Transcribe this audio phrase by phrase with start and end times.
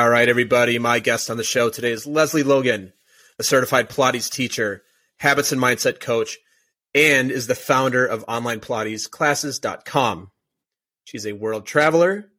[0.00, 0.78] All right, everybody.
[0.78, 2.94] My guest on the show today is Lesley Logan,
[3.38, 4.82] a certified Pilates teacher,
[5.18, 6.38] habits and mindset coach,
[6.94, 10.30] and is the founder of onlinepilatesclasses.com.
[11.04, 12.30] She's a world traveler.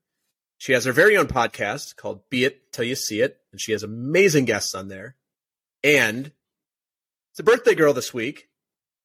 [0.58, 3.74] She has her very own podcast called Be It Till You See It, and she
[3.74, 5.16] has amazing guests on there.
[5.84, 6.32] And
[7.30, 8.48] it's a birthday girl this week.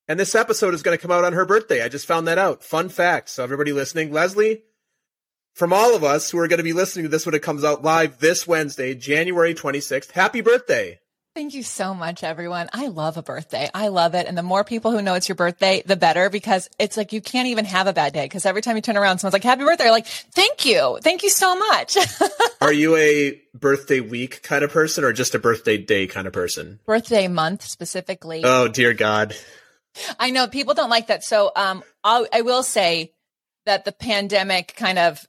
[0.08, 1.82] And this episode is going to come out on her birthday.
[1.82, 2.64] I just found that out.
[2.64, 3.28] Fun fact.
[3.28, 4.62] So everybody listening, Lesley,
[5.56, 7.64] from all of us who are going to be listening to this when it comes
[7.64, 11.00] out live this Wednesday, January 26th, happy birthday.
[11.34, 12.68] Thank you so much, everyone.
[12.74, 13.70] I love a birthday.
[13.74, 14.26] I love it.
[14.26, 17.22] And the more people who know it's your birthday, the better because it's like you
[17.22, 19.64] can't even have a bad day because every time you turn around, someone's like, happy
[19.64, 19.84] birthday.
[19.84, 20.98] You're like, thank you.
[21.02, 21.96] Thank you so much.
[22.60, 26.34] are you a birthday week kind of person or just a birthday day kind of
[26.34, 26.80] person?
[26.84, 28.42] Birthday month specifically.
[28.44, 29.34] Oh, dear God.
[30.18, 31.24] I know people don't like that.
[31.24, 33.14] So, um, I'll, I will say
[33.64, 35.26] that the pandemic kind of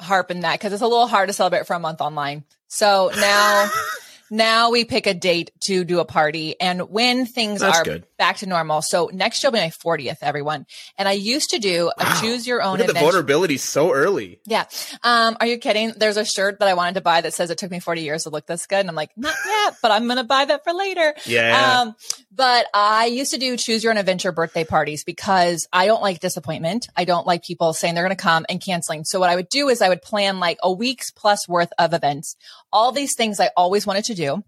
[0.00, 2.44] harping that because it's a little hard to celebrate for a month online.
[2.68, 3.70] So now
[4.30, 8.06] now we pick a date to do a party and when things That's are good.
[8.20, 8.82] Back to normal.
[8.82, 10.66] So next year will be my 40th, everyone.
[10.98, 12.20] And I used to do a Wow.
[12.20, 14.40] choose your own Look at the vulnerability so early.
[14.46, 14.66] Yeah.
[15.02, 15.94] Um, are you kidding?
[15.96, 18.24] There's a shirt that I wanted to buy that says it took me 40 years
[18.24, 18.80] to look this good.
[18.80, 21.14] And I'm like, not yet, but I'm going to buy that for later.
[21.24, 21.80] Yeah.
[21.80, 21.94] Um,
[22.30, 26.20] but I used to do choose your own adventure birthday parties because I don't like
[26.20, 26.88] disappointment.
[26.94, 29.04] I don't like people saying they're going to come and canceling.
[29.04, 31.94] So what I would do is I would plan like a week's plus worth of
[31.94, 32.36] events,
[32.70, 34.44] all these things I always wanted to do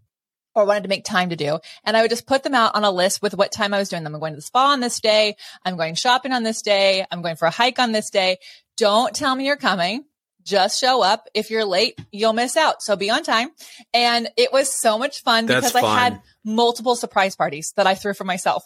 [0.55, 1.59] or wanted to make time to do.
[1.85, 3.89] And I would just put them out on a list with what time I was
[3.89, 4.15] doing them.
[4.15, 5.37] I'm going to the spa on this day.
[5.65, 7.05] I'm going shopping on this day.
[7.11, 8.39] I'm going for a hike on this day.
[8.77, 10.05] Don't tell me you're coming.
[10.45, 11.29] Just show up.
[11.35, 12.83] If you're late, you'll miss out.
[12.83, 13.51] So be on time.
[13.95, 17.95] And it was so much fun That's because I had multiple surprise parties that I
[17.95, 18.65] threw for myself.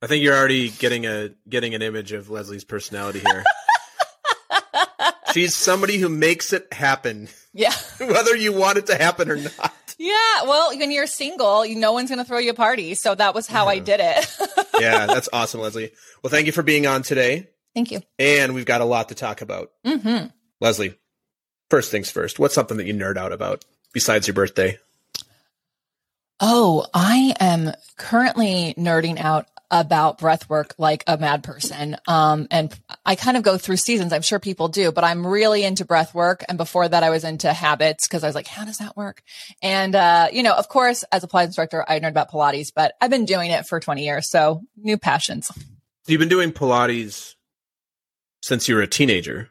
[0.00, 3.42] I think you're already getting a getting an image of Lesley's personality here.
[5.32, 7.72] She's somebody who makes it happen, Yeah.
[7.98, 9.74] whether you want it to happen or not.
[9.98, 10.42] Yeah.
[10.44, 12.94] Well, when you're single, no one's going to throw you a party.
[12.94, 14.36] So that was how I did it.
[14.80, 15.92] Yeah, that's awesome, Lesley.
[16.20, 17.48] Well, thank you for being on today.
[17.76, 18.02] Thank you.
[18.18, 19.70] And we've got a lot to talk about.
[19.86, 20.26] Mm-hmm.
[20.60, 20.98] Lesley,
[21.70, 24.78] first things first, what's something that you nerd out about besides your birthday?
[26.40, 31.96] Oh, I am currently nerding out about breath work like a mad person.
[32.06, 32.72] Um, and
[33.04, 34.12] I kind of go through seasons.
[34.12, 36.44] I'm sure people do, but I'm really into breath work.
[36.48, 39.24] And before that, I was into habits because I was like, how does that work?
[39.60, 42.94] And, uh, you know, of course, as a Pilates instructor, I learned about Pilates, but
[43.00, 44.30] I've been doing it for 20 years.
[44.30, 45.50] So new passions.
[46.06, 47.34] You've been doing Pilates
[48.40, 49.50] since you were a teenager.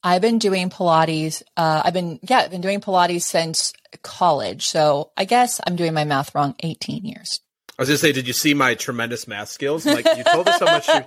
[0.00, 1.42] I've been doing Pilates.
[1.56, 4.68] Uh, I've been, yeah, I've been doing Pilates since college.
[4.68, 6.54] So I guess I'm doing my math wrong.
[6.60, 7.40] 18 years.
[7.78, 9.86] I was gonna say, did you see my tremendous math skills?
[9.86, 10.88] Like you told us how much.
[10.88, 11.00] You,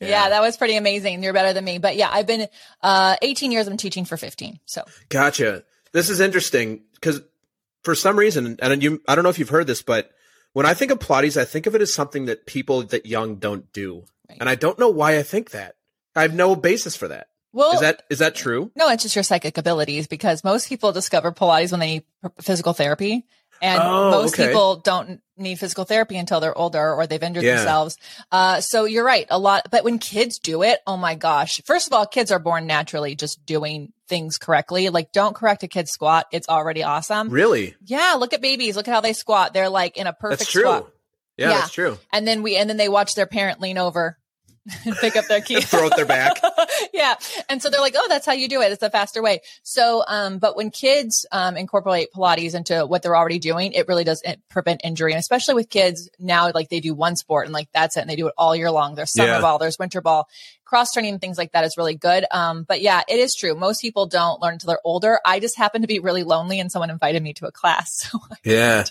[0.08, 0.30] Yeah.
[0.30, 1.22] that was pretty amazing.
[1.22, 1.78] You're better than me.
[1.78, 2.48] But yeah, I've been
[2.82, 3.68] uh 18 years.
[3.68, 4.58] I'm teaching for 15.
[4.66, 5.62] So Gotcha.
[5.92, 7.20] This is interesting because
[7.84, 10.10] for some reason, and you, I don't know if you've heard this, but
[10.54, 13.36] when I think of Pilates, I think of it as something that people that young
[13.36, 14.38] don't do, Right.
[14.40, 15.76] and I don't know why I think that.
[16.16, 17.28] I have no basis for that.
[17.52, 18.70] well, Is that is that true?
[18.76, 22.02] no, it's just your psychic abilities because most people discover Pilates when they need
[22.40, 23.24] physical therapy.
[23.62, 24.48] And Oh, most okay.
[24.48, 27.56] people don't need physical therapy until they're older or they've injured Yeah.
[27.56, 27.96] themselves.
[28.30, 29.26] Uh, so you're right.
[29.30, 31.60] A lot, but when kids do it, oh my gosh.
[31.64, 34.88] First of all, kids are born naturally just doing things correctly.
[34.90, 36.26] Like don't correct a kid's squat.
[36.32, 37.30] It's already awesome.
[37.30, 37.74] Really?
[37.84, 38.16] Yeah.
[38.18, 38.76] Look at babies.
[38.76, 39.54] Look at how they squat.
[39.54, 40.62] They're like in a perfect That's true.
[40.62, 40.90] squat.
[41.38, 41.58] Yeah, Yeah.
[41.60, 41.98] that's true.
[42.12, 44.18] And then we, and then they watch their parent lean over
[44.84, 45.60] and pick up their key.
[45.60, 46.40] Throw it their back.
[46.92, 47.14] yeah.
[47.48, 48.72] And so they're like, oh, that's how you do it.
[48.72, 49.40] It's a faster way.
[49.62, 54.04] So, um, but when kids, um, incorporate Pilates into what they're already doing, it really
[54.04, 55.12] does prevent injury.
[55.12, 58.00] And especially with kids now, like they do one sport and like that's it.
[58.02, 58.94] And they do it all year long.
[58.94, 59.40] There's summer Yeah.
[59.40, 60.28] ball, there's winter ball,
[60.64, 62.24] cross training, things like that is really good.
[62.30, 63.54] Um, but yeah, it is true.
[63.54, 65.18] Most people don't learn until they're older.
[65.24, 68.08] I just happen to be really lonely and someone invited me to a class.
[68.12, 68.84] So Yeah.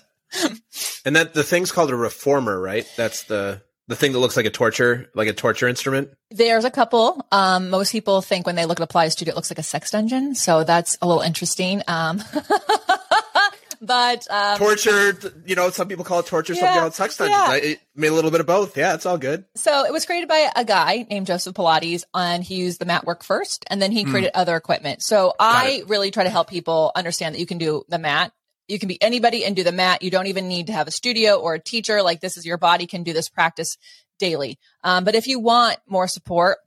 [1.05, 2.87] and that the thing's called a reformer, right?
[2.95, 6.09] That's the the thing that looks like a torture, like a torture instrument.
[6.29, 7.25] There's a couple.
[7.31, 9.63] Um, most people think when they look at a Pilates studio, it looks like a
[9.63, 10.35] sex dungeon.
[10.35, 11.81] So that's a little interesting.
[11.87, 12.21] Um,
[13.81, 16.93] but, um, Torture, you know, some people call it torture, some Yeah, people call it
[16.93, 17.35] sex dungeons.
[17.37, 17.47] yeah.
[17.49, 18.77] I, it made a little bit of both.
[18.77, 19.45] Yeah, it's all good.
[19.55, 23.05] so it was created by a guy named Joseph Pilates and he used the mat
[23.05, 25.01] work first and then he created other equipment.
[25.01, 28.31] So I really try to help people understand that you can do the mat.
[28.67, 30.01] You can be anybody and do the mat.
[30.01, 32.01] You don't even need to have a studio or a teacher.
[32.01, 33.77] Like this is your body can do this practice
[34.19, 34.57] daily.
[34.83, 36.57] Um, but if you want more support,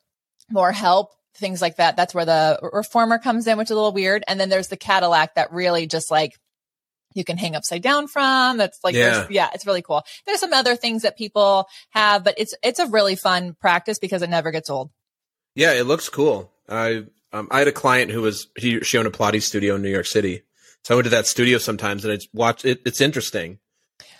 [0.50, 3.92] more help, things like that, that's where the reformer comes in, which is a little
[3.92, 4.22] weird.
[4.28, 6.32] And then there's the Cadillac that really just like
[7.14, 8.56] you can hang upside down from.
[8.56, 9.26] That's like, Yeah.
[9.30, 9.50] yeah.
[9.54, 10.02] it's really cool.
[10.26, 14.22] There's some other things that people have, but it's, it's a really fun practice because
[14.22, 14.90] it never gets old.
[15.54, 16.52] Yeah, it looks cool.
[16.68, 19.82] I Um, I had a client who was he she owned a Pilates studio in
[19.82, 20.42] New York City,
[20.84, 22.80] so I went to that studio sometimes and I watch it.
[22.86, 23.58] It's interesting.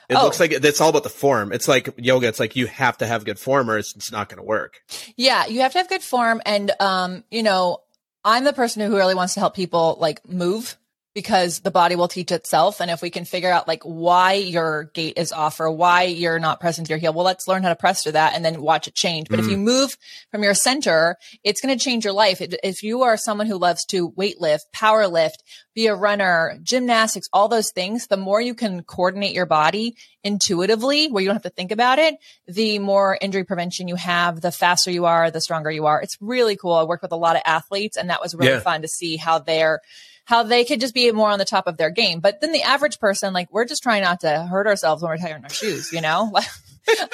[0.08, 0.24] It Oh.
[0.24, 1.50] looks like it's all about the form.
[1.52, 2.26] It's like yoga.
[2.28, 4.80] It's like you have to have good form or it's, it's not going to work.
[5.16, 7.78] Yeah, you have to have good form and um, you know,
[8.24, 10.76] I'm the person who really wants to help people like move
[11.14, 14.90] because the body will teach itself and if we can figure out like why your
[14.94, 17.68] gait is off or why you're not pressing to your heel, well let's learn how
[17.68, 19.28] to press to that and then watch it change.
[19.28, 19.62] But if you mm.
[19.62, 19.96] move
[20.32, 22.40] from your center, it's going to change your life.
[22.40, 27.28] If you are someone who loves to weight lift, power lift, be a runner, gymnastics,
[27.32, 31.42] all those things, the more you can coordinate your body intuitively where you don't have
[31.42, 32.16] to think about it,
[32.48, 36.02] the more injury prevention you have, the faster you are, the stronger you are.
[36.02, 36.72] It's really cool.
[36.72, 38.60] I worked with a lot of athletes and that was really Yeah.
[38.60, 39.80] fun to see how they're
[40.24, 42.20] how they could just be more on the top of their game.
[42.20, 45.18] But then the average person, like we're just trying not to hurt ourselves when we're
[45.18, 46.32] tying our shoes, you know?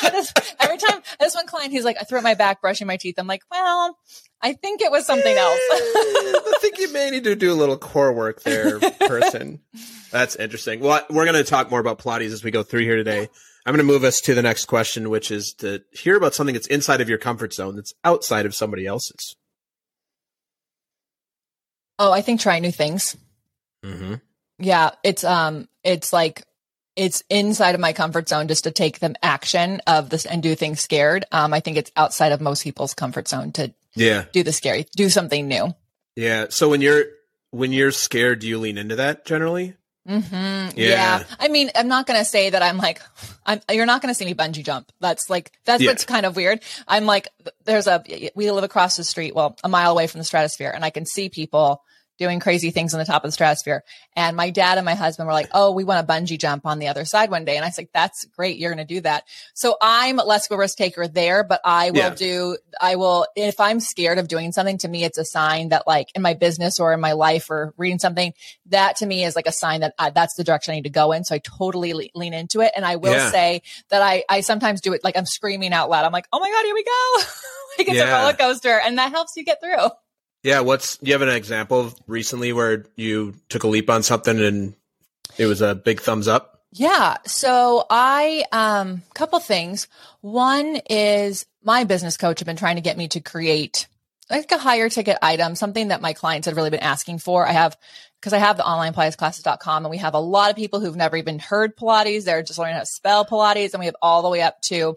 [0.01, 2.97] Just- every time this one client, he's like, I threw at my back brushing my
[2.97, 3.15] teeth.
[3.19, 3.97] I'm like, well,
[4.43, 5.61] I think it was something else.
[5.71, 9.61] I think you may need to do a little core work there, person.
[10.11, 10.81] That's interesting.
[10.81, 13.29] Well, we're going to talk more about Pilates as we go through here today.
[13.65, 16.55] I'm going to move us to the next question, which is to hear about something
[16.55, 19.37] that's inside of your comfort zone that's outside of somebody else's.
[22.01, 23.17] Oh, I think try new things.
[23.85, 24.15] Mm-hmm.
[24.59, 26.43] Yeah, it's um it's like
[26.97, 30.55] it's inside of my comfort zone just to take the action of this and do
[30.55, 31.25] things scared.
[31.33, 34.25] Um I think it's outside of most people's comfort zone to Yeah.
[34.33, 35.75] do the scary, do something new.
[36.17, 36.47] Yeah.
[36.51, 37.05] So when you're,
[37.51, 39.77] when you're scared, do you lean into that generally?
[40.09, 40.73] Mhm.
[40.77, 40.89] Yeah.
[40.89, 41.25] Yeah.
[41.39, 43.01] I mean, I'm not going to say that I'm like
[43.47, 44.91] I'm you're not going to see me bungee jump.
[45.01, 45.91] That's like that's Yeah.
[45.91, 46.61] what's kind of weird.
[46.89, 47.29] I'm like
[47.65, 48.03] there's a
[48.35, 51.07] we live across the street, well, a mile away from the stratosphere and I can
[51.07, 51.83] see people
[52.21, 53.83] doing crazy things on the top of the stratosphere.
[54.15, 56.79] And my dad and my husband were like, "Oh, we want to bungee jump on
[56.79, 58.59] the other side one day." And I was like, "That's great.
[58.59, 59.25] You're going to do that."
[59.55, 62.11] So I'm less of a risk taker there, but I will Yeah.
[62.15, 65.87] do I will if I'm scared of doing something to me it's a sign that
[65.87, 68.35] like in my business or in my life or reading something
[68.67, 70.91] that to me is like a sign that I, that's the direction I need to
[70.91, 71.25] go in.
[71.25, 72.71] So I totally le- lean into it.
[72.77, 73.31] And I will Yeah.
[73.31, 76.05] say that I, I sometimes do it like I'm screaming out loud.
[76.05, 77.17] I'm like, oh my God, here we go.
[77.79, 78.17] like it's Yeah.
[78.17, 79.89] a roller coaster and that helps you get through.
[80.43, 80.61] Yeah.
[80.61, 84.75] What's, you have an example of recently where you took a leap on something and
[85.39, 86.63] it was a big thumbs up?
[86.73, 87.17] Yeah.
[87.27, 89.89] So I, um, couple things.
[90.21, 93.87] One is my business coach have been trying to get me to create
[94.31, 97.47] like a higher ticket item, something that my clients had really been asking for.
[97.47, 97.77] I have,
[98.21, 101.17] because I have the online Pilatesclasses.com and we have a lot of people who've never
[101.17, 102.25] even heard Pilates.
[102.25, 104.97] They're just learning how to spell Pilates and we have all the way up to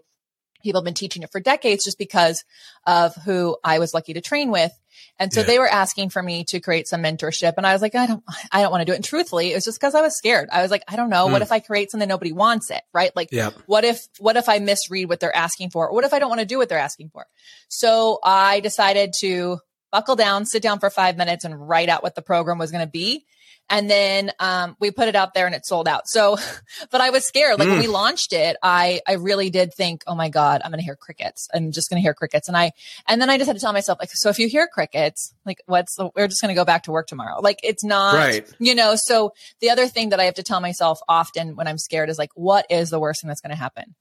[0.64, 2.42] people have been teaching it for decades just because
[2.86, 4.72] of who I was lucky to train with.
[5.18, 5.46] And so Yeah.
[5.46, 7.54] they were asking for me to create some mentorship.
[7.56, 8.96] And I was like, I don't, I don't want to do it.
[8.96, 10.48] And truthfully, it was just because I was scared.
[10.50, 11.26] I was like, I don't know.
[11.26, 11.42] What Hmm.
[11.42, 12.82] if I create something nobody wants it?
[12.92, 13.14] Right.
[13.14, 13.50] Like, Yeah.
[13.66, 15.92] what if, what if I misread what they're asking for?
[15.92, 17.26] What if I don't want to do what they're asking for?
[17.68, 19.58] So I decided to
[19.92, 22.84] buckle down, sit down for five minutes and write out what the program was going
[22.84, 23.24] to be.
[23.70, 26.02] And then um, we put it out there and it sold out.
[26.06, 26.36] So,
[26.90, 27.58] but I was scared.
[27.58, 27.82] Like when Mm.
[27.82, 30.96] we launched it, I I really did think, oh my god, I'm going to hear
[30.96, 31.48] crickets.
[31.54, 32.46] I'm just going to hear crickets.
[32.46, 32.72] And I
[33.08, 35.58] and then I just had to tell myself, like, so if you hear crickets, like,
[35.66, 37.40] what's the, we're just going to go back to work tomorrow.
[37.40, 38.54] Like it's not, Right.
[38.58, 38.94] you know.
[38.96, 42.18] So the other thing that I have to tell myself often when I'm scared is
[42.18, 43.94] like, what is the worst thing that's going to happen?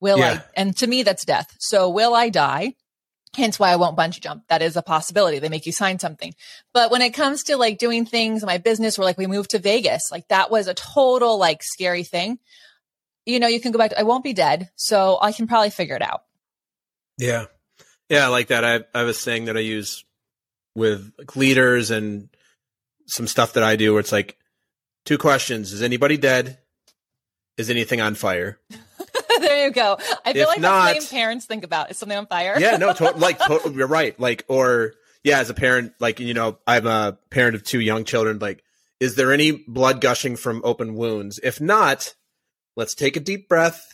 [0.00, 0.24] Will Yeah.
[0.26, 0.44] I?
[0.56, 1.54] And to me, that's death.
[1.60, 2.74] So will I die?
[3.36, 4.44] Hence why I won't bungee jump.
[4.48, 5.38] That is a possibility.
[5.38, 6.34] They make you sign something.
[6.72, 9.50] But when it comes to like doing things in my business where like we moved
[9.50, 12.38] to Vegas, like that was a total like scary thing.
[13.26, 14.70] You know, you can go back to, I won't be dead.
[14.76, 16.22] So I can probably figure it out.
[17.18, 17.46] Yeah.
[18.08, 18.64] Yeah, I like that.
[18.64, 20.04] I I was saying that I use
[20.74, 22.28] with like leaders and
[23.06, 24.36] some stuff that I do where it's like
[25.04, 25.72] two questions.
[25.72, 26.58] Is anybody dead?
[27.56, 28.58] Is anything on fire?
[29.48, 29.98] there you go.
[30.24, 31.90] I feel If like not- that's something parents think about.
[31.90, 32.56] Is something on fire?
[32.58, 34.18] Yeah, no, to- like to- you're right.
[34.18, 38.04] Like or yeah, as a parent, like you know, I'm a parent of two young
[38.04, 38.38] children.
[38.38, 38.62] Like,
[39.00, 41.40] is there any blood gushing from open wounds?
[41.42, 42.14] If not,
[42.76, 43.86] let's take a deep breath.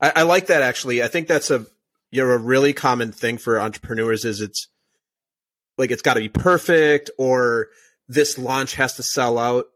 [0.00, 1.02] I, I like that actually.
[1.02, 1.66] I think that's a
[2.10, 4.66] you're a really common thing for entrepreneurs is it's
[5.76, 7.68] like it's got to be perfect or
[8.08, 9.66] this launch has to sell out.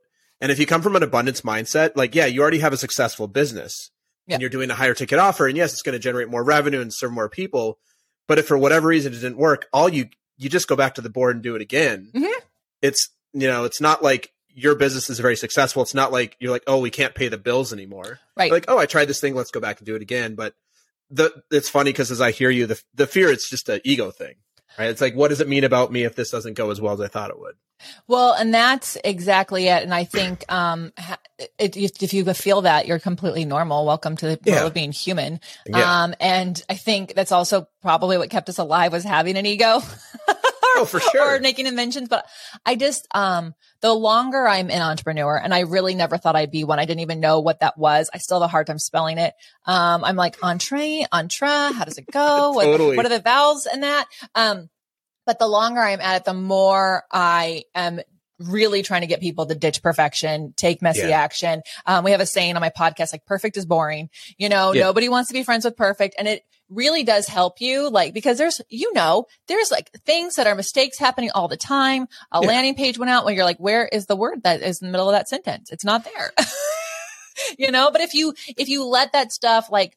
[0.40, 3.28] And if you come from an abundance mindset, like yeah, you already have a successful
[3.28, 3.91] business
[4.26, 4.36] Yeah.
[4.36, 6.80] and you're doing a higher ticket offer, and yes, it's going to generate more revenue
[6.80, 7.78] and serve more people.
[8.28, 10.06] But if for whatever reason it didn't work, all you
[10.38, 12.10] you just go back to the board and do it again.
[12.14, 12.32] Mhm.
[12.80, 15.82] It's you know, it's not like your business is very successful.
[15.82, 18.20] It's not like you're like, oh, we can't pay the bills anymore.
[18.36, 18.52] Right.
[18.52, 19.34] Like, oh, I tried this thing.
[19.34, 20.34] Let's go back and do it again.
[20.34, 20.54] But
[21.10, 24.10] the it's funny because as I hear you, the the fear it's just an ego
[24.10, 24.36] thing,
[24.78, 24.90] right?
[24.90, 27.00] It's like, what does it mean about me if this doesn't go as well as
[27.00, 27.54] I thought it would?
[28.06, 29.82] Well, and that's exactly it.
[29.82, 30.92] And I think um,
[31.58, 33.84] it, if if you feel that, you're completely normal.
[33.84, 34.66] Welcome to the world Yeah.
[34.66, 35.40] of being human.
[35.66, 36.04] Yeah.
[36.04, 39.80] Um, and I think that's also probably what kept us alive was having an ego.
[40.76, 41.36] Oh, for sure.
[41.36, 42.08] or making inventions.
[42.08, 42.26] But
[42.66, 46.64] I just, um, the longer I'm an entrepreneur and I really never thought I'd be
[46.64, 48.08] one, I didn't even know what that was.
[48.14, 49.34] I still have a hard time spelling it.
[49.66, 51.48] Um, I'm like entree, entre.
[51.48, 52.52] How does it go?
[52.54, 52.96] What- Totally.
[52.96, 54.06] What, are the vowels in that?
[54.34, 54.68] Um,
[55.26, 58.00] but the longer I'm at it, the more I am
[58.38, 61.20] really trying to get people to ditch perfection, take messy Yeah.
[61.20, 61.62] action.
[61.86, 64.08] Um, we have a saying on my podcast, like perfect is boring.
[64.36, 64.82] You know, Yeah.
[64.84, 66.16] nobody wants to be friends with perfect.
[66.18, 67.88] And it really does help you.
[67.90, 72.06] Like, because there's, you know, there's like things that are mistakes happening all the time.
[72.32, 72.46] A Yeah.
[72.48, 74.92] landing page went out when you're like, where is the word that is in the
[74.92, 75.70] middle of that sentence?
[75.70, 76.32] It's not there.
[77.58, 79.96] you know, but if you, if you let that stuff like,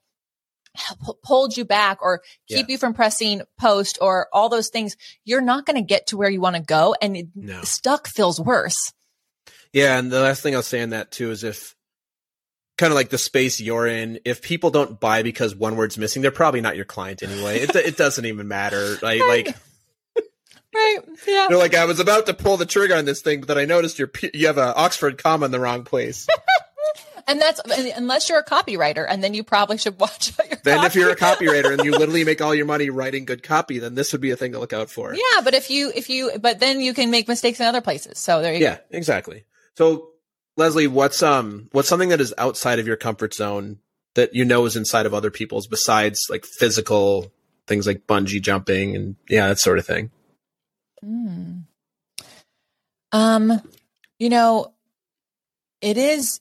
[1.24, 5.65] hold you back or keep you from pressing post or all those things, you're not
[5.65, 6.94] going to get to where you want to go.
[7.01, 7.62] And No.
[7.63, 8.91] stuck feels worse.
[9.72, 11.75] Yeah, and the last thing I'll say on that too is if
[12.77, 16.22] kind of like the space you're in, if people don't buy because one word's missing,
[16.22, 17.60] they're probably not your client anyway.
[17.60, 18.98] It it doesn't even matter.
[19.01, 19.46] Like Right.
[19.48, 19.55] like
[20.75, 21.00] Right.
[21.25, 21.48] Yeah.
[21.50, 23.65] you're like I was about to pull the trigger on this thing, but then I
[23.65, 26.27] noticed you're you have a Oxford comma in the wrong place.
[27.27, 27.60] And that's
[27.98, 31.15] unless you're a copywriter, and then you probably should watch your then if you're a
[31.15, 34.29] copywriter and you literally make all your money writing good copy, then this would be
[34.29, 35.12] a thing to look out for.
[35.15, 38.20] Yeah, but if you if you but then you can make mistakes in other places.
[38.20, 38.65] So there you go.
[38.65, 39.46] Yeah, exactly.
[39.75, 40.10] So
[40.58, 43.80] Lesley, what's um what's something that is outside of your comfort zone
[44.16, 47.32] that you know is inside of other people's besides like physical
[47.68, 50.12] things like bungee jumping and yeah, that sort of thing.
[51.02, 51.60] Hmm.
[53.12, 53.62] Um,
[54.20, 54.74] you know,
[55.82, 56.40] it is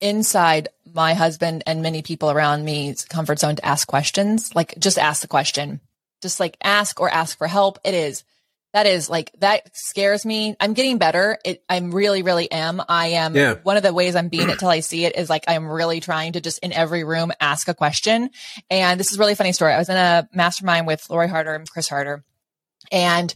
[0.00, 4.54] inside my husband and many people around me's comfort zone to ask questions.
[4.54, 5.80] Like just ask the question.
[6.22, 7.78] Just like ask or ask for help.
[7.84, 8.24] It is.
[8.72, 10.54] That is like that scares me.
[10.60, 11.38] I'm getting better.
[11.44, 12.80] It I'm really, really am.
[12.88, 13.54] I am Yeah.
[13.62, 15.98] one of the ways I'm being it till I see it is like I'm really
[16.00, 18.30] trying to just in every room ask a question.
[18.70, 19.72] And this is a really funny story.
[19.72, 22.24] I was in a mastermind with Lori Harder and Chris Harder.
[22.92, 23.34] And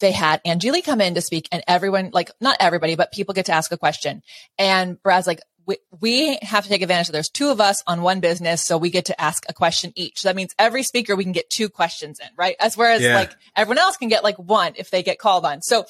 [0.00, 3.46] they had Angeli come in to speak and everyone, like not everybody, but people get
[3.46, 4.22] to ask a question.
[4.58, 8.02] And Brad's like, we, we have to take advantage of there's two of us on
[8.02, 8.64] one business.
[8.64, 10.22] So we get to ask a question each.
[10.22, 12.56] That means every speaker, we can get two questions in, right?
[12.58, 13.14] As whereas Yeah.
[13.14, 15.62] like everyone else can get like one if they get called on.
[15.62, 15.84] So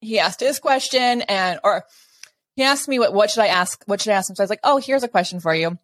[0.00, 1.84] he asked his question and, or
[2.54, 3.82] he asked me what, what should I ask?
[3.86, 4.36] What should I ask him?
[4.36, 5.78] So I was like, Oh, here's a question for you.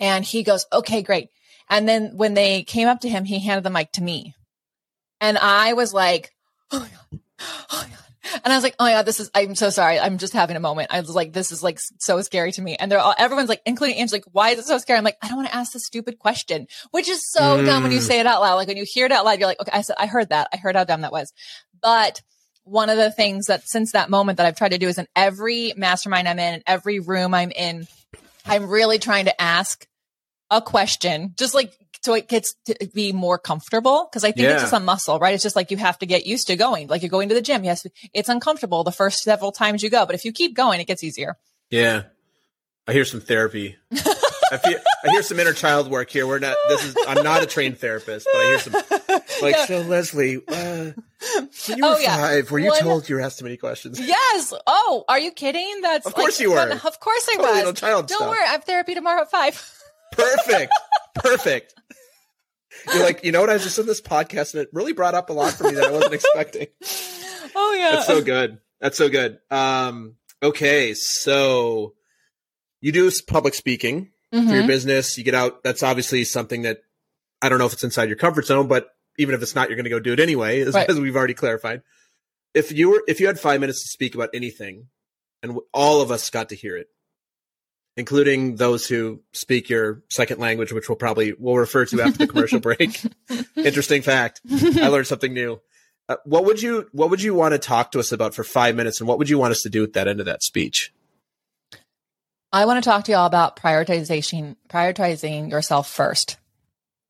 [0.00, 1.28] And he goes, okay, great.
[1.70, 4.34] And then when they came up to him, he handed the mic to me.
[5.20, 6.32] And I was like,
[6.72, 7.20] oh my God.
[7.70, 8.03] Oh my God.
[8.42, 9.98] And I was like, oh my God, this is, I'm so sorry.
[10.00, 10.88] I'm just having a moment.
[10.92, 12.76] I was like, this is like so scary to me.
[12.76, 14.98] And they're all, everyone's like, including Ange, like, why is it so scary?
[14.98, 17.92] I'm like, I don't want to ask this stupid question, which is so dumb when
[17.92, 18.02] you Mm.
[18.02, 18.56] say it out loud.
[18.56, 20.48] Like when you hear it out loud, you're like, okay, I said, I heard that.
[20.52, 21.32] I heard how dumb that was.
[21.82, 22.22] But
[22.64, 25.06] one of the things that since that moment that I've tried to do is in
[25.14, 27.86] every mastermind I'm in, in every room I'm in,
[28.46, 29.86] I'm really trying to ask
[30.50, 31.72] a question, just like
[32.04, 34.08] so it gets to be more comfortable.
[34.12, 34.52] Cause I think Yeah.
[34.54, 35.34] it's just a muscle, right?
[35.34, 36.88] It's just like you have to get used to going.
[36.88, 37.64] Like you're going to the gym.
[37.64, 40.86] Yes, it's uncomfortable the first several times you go, but if you keep going, it
[40.86, 41.36] gets easier.
[41.70, 42.02] Yeah.
[42.86, 43.76] I hear some therapy.
[44.52, 46.26] I feel I hear some inner child work here.
[46.26, 48.72] We're not this is I'm not a trained therapist, but I hear some
[49.42, 49.64] like Yeah.
[49.66, 50.92] so Lesley, uh
[51.66, 52.16] when you Oh, were yeah.
[52.16, 53.98] five, were you One- told you were asked too many questions?
[53.98, 54.52] Yes.
[54.66, 55.80] Oh, are you kidding?
[55.80, 56.60] That's Of course like- you were.
[56.84, 57.80] Of course I Totally was.
[57.80, 58.28] child Don't stuff.
[58.28, 58.44] worry.
[58.46, 59.54] I have therapy tomorrow at five.
[60.12, 60.70] Perfect.
[61.14, 61.74] Perfect.
[62.92, 63.50] You're like, you know what?
[63.50, 65.72] I was just in this podcast and it really brought up a lot for me
[65.72, 66.66] that I wasn't expecting.
[67.54, 67.92] Oh yeah.
[67.92, 68.58] That's so good.
[68.80, 69.38] That's so good.
[69.50, 71.94] Um, okay, so
[72.80, 74.66] you do public speaking for your Mhm.
[74.66, 75.16] business.
[75.16, 75.62] You get out.
[75.62, 76.80] That's obviously something that
[77.40, 79.76] I don't know if it's inside your comfort zone, but even if it's not, you're
[79.76, 80.90] going to go do it anyway, as, Right.
[80.90, 81.82] as we've already clarified.
[82.52, 84.88] If you were, if you had five minutes to speak about anything,
[85.42, 86.88] and all of us got to hear it,
[87.96, 92.26] including those who speak your second language, which we'll probably we'll refer to after the
[92.26, 93.00] commercial break.
[93.56, 94.40] Interesting fact.
[94.50, 95.60] I learned something new.
[96.08, 98.74] Uh, what would you What would you want to talk to us about for five
[98.74, 100.92] minutes, and what would you want us to do at that end of that speech?
[102.52, 106.36] I want to talk to y'all about prioritization, prioritizing yourself first.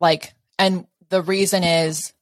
[0.01, 2.15] Like, and the reason is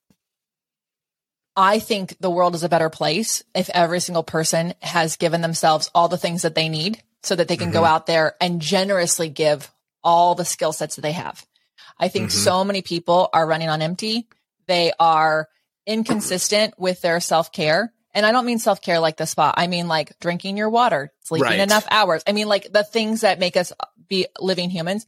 [1.55, 5.91] I think the world is a better place if every single person has given themselves
[5.95, 7.89] all the things that they need so that they can go Mhm.
[7.89, 9.71] out there and generously give
[10.03, 11.45] all the skill sets that they have.
[11.99, 12.45] I think Mhm.
[12.45, 14.27] so many people are running on empty.
[14.67, 15.49] They are
[15.87, 17.93] inconsistent with their self care.
[18.15, 19.55] And I don't mean self care like the spa.
[19.57, 21.61] I mean like drinking your water, sleeping Right.
[21.61, 22.23] enough hours.
[22.27, 23.73] I mean like the things that make us
[24.09, 25.07] be living humans.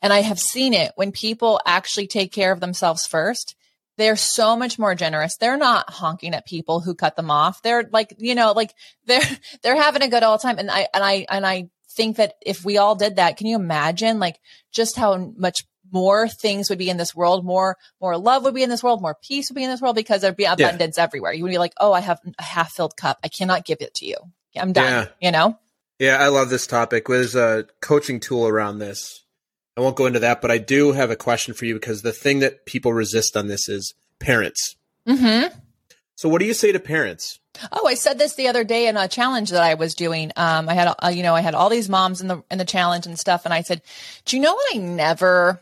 [0.00, 3.55] And I have seen it when people actually take care of themselves first.
[3.96, 5.36] They're so much more generous.
[5.36, 7.62] They're not honking at people who cut them off.
[7.62, 8.74] They're like, you know, like
[9.06, 9.20] they're,
[9.62, 10.58] they're having a good old time.
[10.58, 13.56] And I, and I, and I think that if we all did that, can you
[13.56, 14.38] imagine like
[14.72, 15.62] just how much
[15.92, 19.00] more things would be in this world, more, more love would be in this world,
[19.00, 21.04] more peace would be in this world because there'd be abundance yeah.
[21.04, 21.32] everywhere.
[21.32, 23.18] You would be like, oh, I have a half filled cup.
[23.24, 24.16] I cannot give it to you.
[24.56, 24.84] I'm done.
[24.84, 25.06] Yeah.
[25.20, 25.58] You know?
[25.98, 27.06] Yeah, I love this topic.
[27.06, 29.24] There's a coaching tool around this.
[29.76, 32.12] I won't go into that, but I do have a question for you because the
[32.12, 34.76] thing that people resist on this is parents.
[35.06, 35.54] Mm-hmm.
[36.14, 37.38] So, what do you say to parents?
[37.72, 40.32] Oh, I said this the other day in a challenge that I was doing.
[40.36, 42.64] Um, I had, uh, you know, I had all these moms in the in the
[42.64, 43.82] challenge and stuff, and I said,
[44.24, 45.60] "Do you know what I never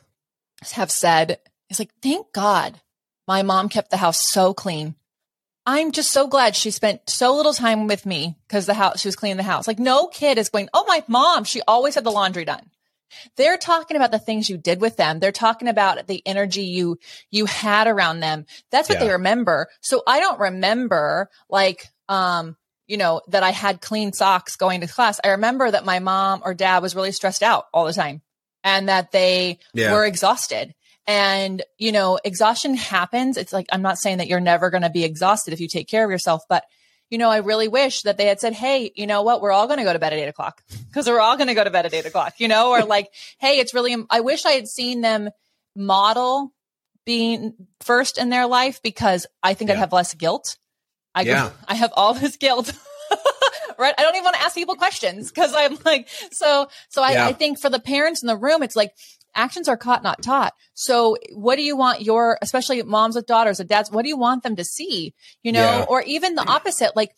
[0.72, 2.80] have said?" It's like, "Thank God,
[3.26, 4.94] my mom kept the house so clean."
[5.66, 9.08] I'm just so glad she spent so little time with me because the house she
[9.08, 9.66] was cleaning the house.
[9.66, 12.70] Like no kid is going, "Oh, my mom, she always had the laundry done."
[13.36, 15.20] They're talking about the things you did with them.
[15.20, 16.98] They're talking about the energy you,
[17.30, 18.46] you had around them.
[18.70, 19.06] That's what yeah.
[19.06, 19.68] they remember.
[19.80, 22.56] So I don't remember like, um,
[22.86, 25.20] you know, that I had clean socks going to class.
[25.24, 28.20] I remember that my mom or dad was really stressed out all the time
[28.62, 29.92] and that they yeah.
[29.92, 30.74] were exhausted.
[31.06, 33.36] And, you know, exhaustion happens.
[33.36, 35.88] It's like, I'm not saying that you're never going to be exhausted if you take
[35.88, 36.64] care of yourself, but
[37.14, 39.40] you know, I really wish that they had said, Hey, you know what?
[39.40, 41.54] We're all going to go to bed at eight o'clock because we're all going to
[41.54, 44.44] go to bed at eight o'clock, you know, or like, Hey, it's really, I wish
[44.44, 45.30] I had seen them
[45.76, 46.52] model
[47.06, 49.76] being first in their life because I think yeah.
[49.76, 50.58] I'd have less guilt.
[51.14, 51.50] I, yeah.
[51.68, 52.72] I have all this guilt.
[53.78, 53.94] right.
[53.96, 57.26] I don't even want to ask people questions because I'm like, so, so I, yeah.
[57.26, 58.92] I think for the parents in the room, it's like,
[59.34, 60.54] actions are caught, not taught.
[60.74, 64.16] So what do you want your, especially moms with daughters and dads, what do you
[64.16, 65.14] want them to see?
[65.42, 65.86] You know, yeah.
[65.88, 67.10] or even the opposite, like,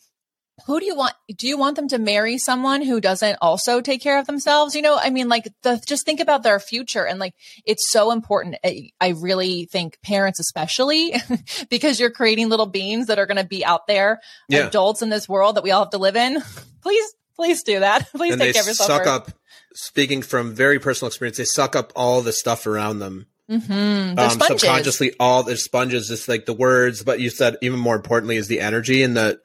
[0.65, 1.13] who do you want?
[1.37, 4.75] Do you want them to marry someone who doesn't also take care of themselves?
[4.75, 7.35] You know, I mean, like the, just think about their future and like,
[7.67, 8.57] it's so important.
[8.65, 11.15] I, I really think parents, especially
[11.71, 14.67] because you're creating little beings that are going to be out there, yeah.
[14.67, 16.43] adults in this world that we all have to live in.
[16.83, 18.09] Please, please do that.
[18.15, 18.87] Please and take care of yourself.
[18.87, 19.11] Suck first.
[19.11, 19.31] up
[19.77, 23.27] speaking from very personal experience, they suck up all the stuff around them.
[23.49, 24.19] Mm-hmm.
[24.19, 28.37] Um, subconsciously, all the sponges, just like the words, but you said even more importantly
[28.37, 29.41] is the energy and the,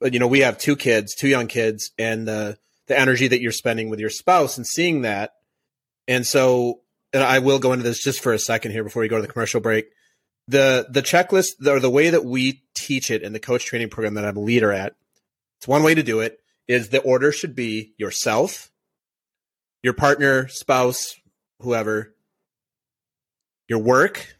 [0.00, 3.52] you know, we have two kids, two young kids, and the the energy that you're
[3.52, 5.32] spending with your spouse and seeing that.
[6.06, 6.80] And so,
[7.12, 9.22] and I will go into this just for a second here before we go to
[9.22, 9.88] the commercial break.
[10.48, 14.14] The the checklist or the way that we teach it in the coach training program
[14.14, 14.94] that I'm a leader at,
[15.58, 16.38] it's one way to do it.
[16.68, 18.70] Is the order should be yourself,
[19.86, 21.14] your partner, spouse,
[21.60, 22.12] whoever,
[23.68, 24.36] your work,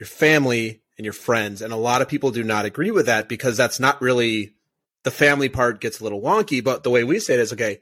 [0.00, 1.62] your family, and your friends.
[1.62, 4.56] And a lot of people do not agree with that because that's not really
[5.04, 6.64] the family part gets a little wonky.
[6.64, 7.78] But the way we say it is okay,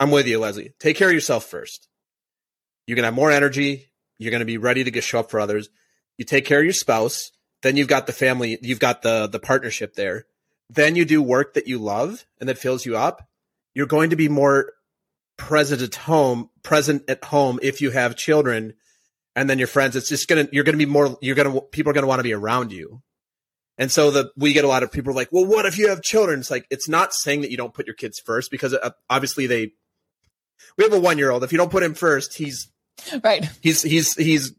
[0.00, 0.72] I'm with you, Lesley.
[0.80, 1.86] Take care of yourself first.
[2.88, 3.92] You're going to have more energy.
[4.18, 5.68] You're going to be ready to get show up for others.
[6.18, 7.30] You take care of your spouse.
[7.62, 8.58] Then you've got the family.
[8.62, 10.26] You've got the, the partnership there.
[10.68, 13.28] Then you do work that you love and that fills you up.
[13.76, 14.72] You're going to be more
[15.36, 18.74] present at home, present at home if you have children
[19.34, 19.94] and then your friends.
[19.94, 22.32] It's just gonna you're gonna be more you're gonna people are gonna want to be
[22.32, 23.02] around you.
[23.78, 26.02] And so the we get a lot of people like, well, what if you have
[26.02, 26.40] children?
[26.40, 29.46] It's like it's not saying that you don't put your kids first because uh, obviously
[29.46, 29.72] they.
[30.78, 31.44] We have a one year old.
[31.44, 32.72] If you don't put him first, he's
[33.24, 33.48] right.
[33.60, 34.52] He's he's he's.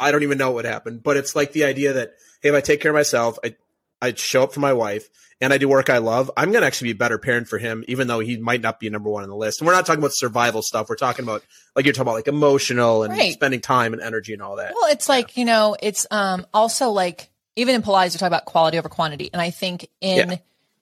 [0.00, 2.60] I don't even know what happened, but it's like the idea that hey, if I
[2.60, 3.54] take care of myself, I
[4.02, 5.08] I show up for my wife,
[5.42, 7.58] and I do work I love, I'm going to actually be a better parent for
[7.58, 9.60] him, even though he might not be number one on the list.
[9.60, 10.88] And we're not talking about survival stuff.
[10.88, 11.42] We're talking about,
[11.74, 13.32] like you're talking about, like emotional and right.
[13.32, 14.72] spending time and energy and all that.
[14.72, 15.14] Well, it's yeah.
[15.14, 18.88] like, you know, it's um also like, even in Pilates, we talk about quality over
[18.88, 19.30] quantity.
[19.32, 20.36] And I think in, yeah.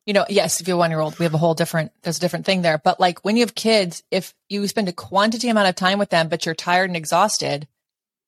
[0.04, 2.20] you know, yes, if you're one year old, we have a whole different, there's a
[2.20, 2.76] different thing there.
[2.76, 6.11] But like when you have kids, if you spend a quantity amount of time with
[6.11, 7.66] them, but you're tired and exhausted,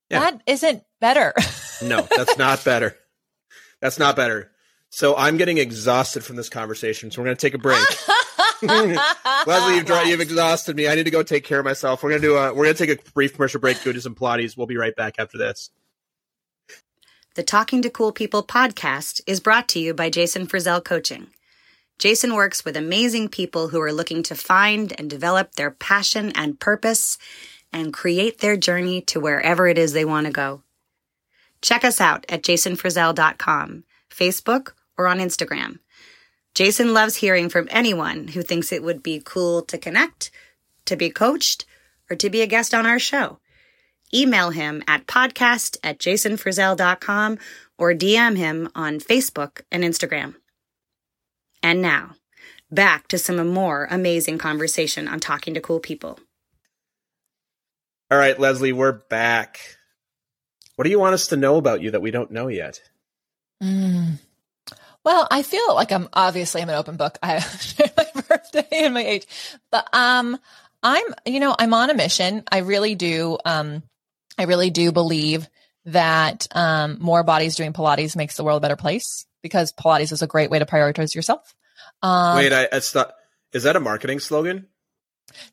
[0.09, 0.21] yeah.
[0.21, 1.35] that isn't better.
[1.83, 2.97] no, that's not better.
[3.81, 4.49] That's not better.
[4.95, 7.11] So I'm getting exhausted from this conversation.
[7.11, 7.83] So we're going to take a break.
[8.63, 10.87] Lesley, you've, you've exhausted me.
[10.87, 12.03] I need to go take care of myself.
[12.03, 14.01] We're going to do a, we're going to take a brief commercial break, go do
[14.01, 14.55] some Pilates.
[14.55, 15.71] We'll be right back after this.
[17.37, 21.29] The Talking to Cool People podcast is brought to you by Jason Frazell Coaching.
[21.99, 26.61] Jason works with amazing people who are looking to find and develop their passion and
[26.61, 27.17] purpose
[27.73, 30.63] and create their journey to wherever it is they want to go.
[31.63, 34.73] Check us out at jasonfrazell.com, Facebook,
[35.03, 35.79] or on Instagram.
[36.55, 40.31] Jason loves hearing from anyone who thinks it would be cool to connect,
[40.85, 41.65] to be coached,
[42.11, 43.39] or to be a guest on our show.
[44.15, 47.39] Email him at podcast at jasonfrazell.com
[47.79, 50.35] or DM him on Facebook and Instagram.
[51.63, 52.17] And now,
[52.71, 56.21] back to some more amazing conversation on talking to cool people.
[58.11, 59.59] All right, Lesley, we're back.
[60.77, 62.83] What do you want us to know about you that we don't know yet?
[63.63, 64.19] Mm.
[65.05, 67.19] Well, I feel like I'm obviously I'm an open book.
[67.23, 69.27] I share my birthday and my age,
[69.71, 70.39] but um,
[70.83, 72.45] I'm you know I'm on a mission.
[72.51, 73.39] I really do.
[73.45, 73.83] Um,
[74.39, 75.49] I really do believe
[75.87, 80.23] that um, more bodies doing Pilates makes the world a better place because Pilates is
[80.23, 81.55] a great way to prioritize yourself.
[82.03, 83.13] Um, Wait, I, it's not.
[83.53, 84.69] Is that a marketing slogan?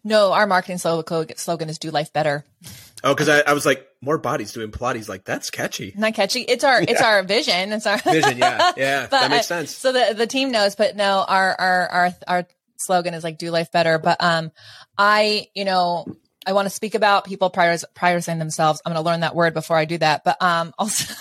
[0.04, 2.46] no, our marketing slogan, slogan is "Do life better."
[3.04, 5.08] Oh, because I, I was like, more bodies doing Pilates.
[5.10, 5.94] Like that's catchy.
[5.96, 6.42] Not catchy.
[6.42, 7.72] It's our it's our vision.
[7.72, 9.76] It's our Vision, yeah, yeah, But, that makes uh, sense.
[9.76, 13.52] So the the team knows, but no, our our our our slogan is like "Do
[13.52, 14.52] life better." But um,
[14.98, 16.06] I you know
[16.46, 18.82] I want to speak about people prioritizing themselves.
[18.86, 20.24] I'm going to learn that word before I do that.
[20.24, 21.14] But um, also.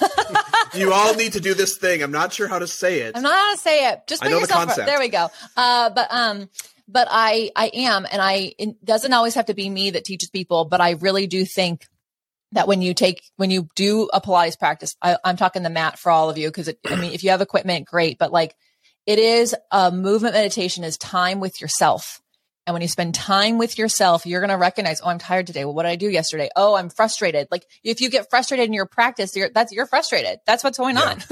[0.74, 2.02] you all need to do this thing.
[2.02, 3.16] I'm not sure how to say it.
[3.16, 4.02] I'm not how to say it.
[4.06, 4.66] Just I put know the yourself.
[4.66, 4.86] concept.
[4.86, 5.28] There we go.
[5.56, 6.48] Uh, but um,
[6.88, 10.30] but I I am, and I it doesn't always have to be me that teaches
[10.30, 11.86] people, but I really do think
[12.52, 15.98] that when you take when you do a Pilates practice, I, I'm talking the mat
[15.98, 18.54] for all of you because I mean, if you have equipment, great, but like
[19.06, 22.20] it is a movement meditation is time with yourself.
[22.68, 25.64] And when you spend time with yourself, you're going to recognize, oh, I'm tired today.
[25.64, 26.50] Well, what did I do yesterday?
[26.54, 27.48] Oh, I'm frustrated.
[27.50, 30.40] Like if you get frustrated in your practice, you're, that's, you're frustrated.
[30.44, 31.02] That's what's going Yeah.
[31.04, 31.22] on.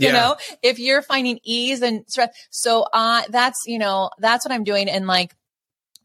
[0.00, 0.12] you Yeah.
[0.12, 2.34] know, if you're finding ease and stress.
[2.50, 4.88] So, uh, that's, you know, that's what I'm doing.
[4.88, 5.36] And like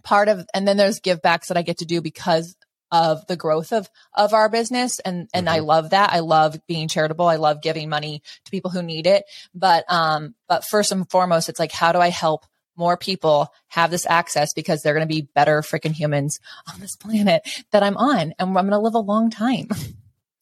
[0.03, 2.55] part of, and then there's give backs that I get to do because
[2.91, 4.99] of the growth of, of our business.
[4.99, 6.13] And, and I love that.
[6.13, 7.25] I love being charitable.
[7.25, 9.23] I love giving money to people who need it.
[9.55, 12.45] But, um, but first and foremost, it's like, how do I help
[12.75, 16.39] more people have this access because they're going to be better freaking humans
[16.73, 19.67] on this planet that I'm on and I'm going to live a long time.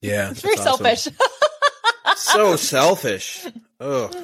[0.02, 0.86] yeah, It's very awesome.
[0.86, 1.08] selfish.
[2.16, 3.48] so selfish.
[3.80, 4.16] Ugh.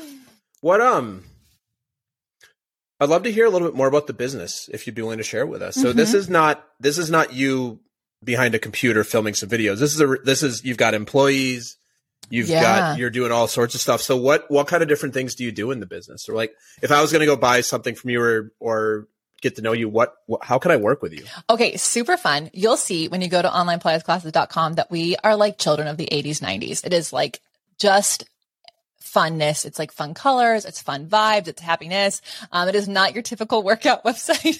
[0.61, 1.23] What um
[2.99, 5.17] I'd love to hear a little bit more about the business if you'd be willing
[5.17, 5.75] to share it with us.
[5.75, 6.17] So this Mm-hmm.
[6.17, 7.79] is not this is not you
[8.23, 9.79] behind a computer filming some videos.
[9.79, 11.77] This is a this is you've got employees,
[12.29, 12.61] you've Yeah.
[12.61, 14.01] got you're doing all sorts of stuff.
[14.01, 16.27] So what what kind of different things do you do in the business?
[16.29, 19.07] Or like if I was going to go buy something from you or or
[19.41, 21.23] get to know you, what, what how can I work with you?
[21.49, 22.49] Okay, super fun.
[22.53, 26.39] You'll see when you go to onlinepilatesclasses.com that we are like children of the 80s,
[26.39, 26.85] 90s.
[26.85, 27.39] It is like
[27.79, 28.23] just
[29.01, 29.65] funness.
[29.65, 30.65] It's like fun colors.
[30.65, 31.47] It's fun vibes.
[31.47, 32.21] It's happiness.
[32.51, 34.59] Um, it is not your typical workout website.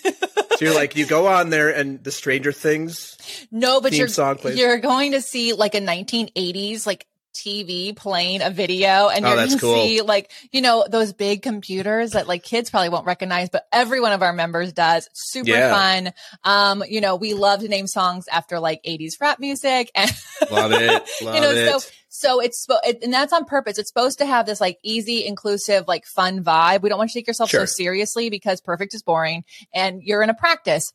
[0.58, 3.18] So you're like you go on there and the Stranger Things
[3.52, 4.08] no, but you're,
[4.52, 9.48] you're going to see like a 1980s, like TV playing a video and Oh, you're
[9.48, 9.76] to cool.
[9.76, 14.00] see like, you know, those big computers that like kids probably won't recognize, but every
[14.00, 15.10] one of our members does.
[15.14, 15.70] Super Yeah.
[15.70, 16.14] fun.
[16.44, 20.10] Um, you know, we love to name songs after like 80s rap music and
[20.52, 21.04] Love it.
[21.22, 21.82] Love you know, it.
[21.82, 22.66] so so it's
[23.04, 23.78] and that's on purpose.
[23.78, 26.82] It's supposed to have this like easy, inclusive, like fun vibe.
[26.82, 27.62] We don't want you to take yourself Sure.
[27.62, 29.44] so seriously because perfect is boring,
[29.74, 30.92] and you're in a practice.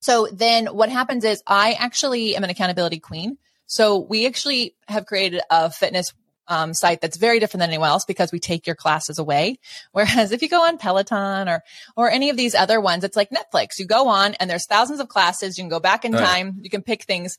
[0.00, 3.38] So then what happens is I actually am an accountability queen.
[3.66, 6.12] So we actually have created a fitness
[6.48, 9.58] um, site that's very different than anyone else because we take your classes away.
[9.92, 11.62] Whereas if you go on Peloton or
[11.96, 13.78] or any of these other ones, it's like Netflix.
[13.78, 15.58] You go on and there's thousands of classes.
[15.58, 16.58] You can go back in time.
[16.60, 17.38] You can pick things.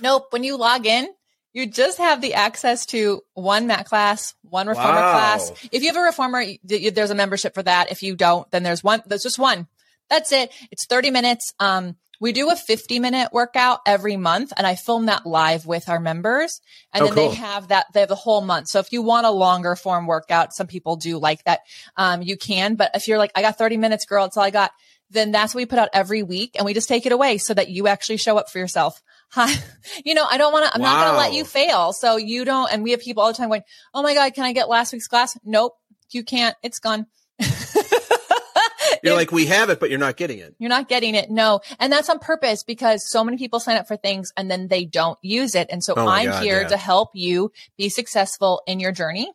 [0.00, 0.26] Nope.
[0.30, 1.08] When you log in,
[1.52, 5.12] you just have the access to one mat class, one reformer Wow.
[5.12, 5.50] class.
[5.72, 7.90] If you have a reformer, there's a membership for that.
[7.90, 9.02] If you don't, then there's one.
[9.06, 9.66] There's just one.
[10.08, 10.52] That's it.
[10.70, 11.52] It's 30 minutes.
[11.58, 15.88] Um, we do a 50 minute workout every month and I film that live with
[15.88, 16.60] our members.
[16.92, 17.28] And Oh, then cool.
[17.30, 18.68] they have that, they have the whole month.
[18.68, 21.60] So if you want a longer form workout, some people do like that.
[21.96, 24.50] Um, you can, but if you're like, I got 30 minutes, girl, it's all I
[24.50, 24.70] got,
[25.10, 27.54] then that's what we put out every week and we just take it away so
[27.54, 29.02] that you actually show up for yourself.
[29.32, 29.52] Hi.
[30.04, 31.92] You know, I don't want to, I'm not going to let you fail.
[31.92, 33.62] So you don't, and we have people all the time going,
[33.94, 35.38] Oh my God, can I get last week's class?
[35.44, 35.74] Nope,
[36.10, 36.54] you can't.
[36.62, 37.06] It's gone.
[39.02, 40.54] You're like, we have it, but you're not getting it.
[40.58, 41.30] you're not getting it.
[41.30, 41.60] No.
[41.78, 44.84] And that's on purpose because so many people sign up for things and then they
[44.84, 45.68] don't use it.
[45.70, 46.68] And so Oh I'm God, here yeah.
[46.68, 49.32] to help you be successful in your journey.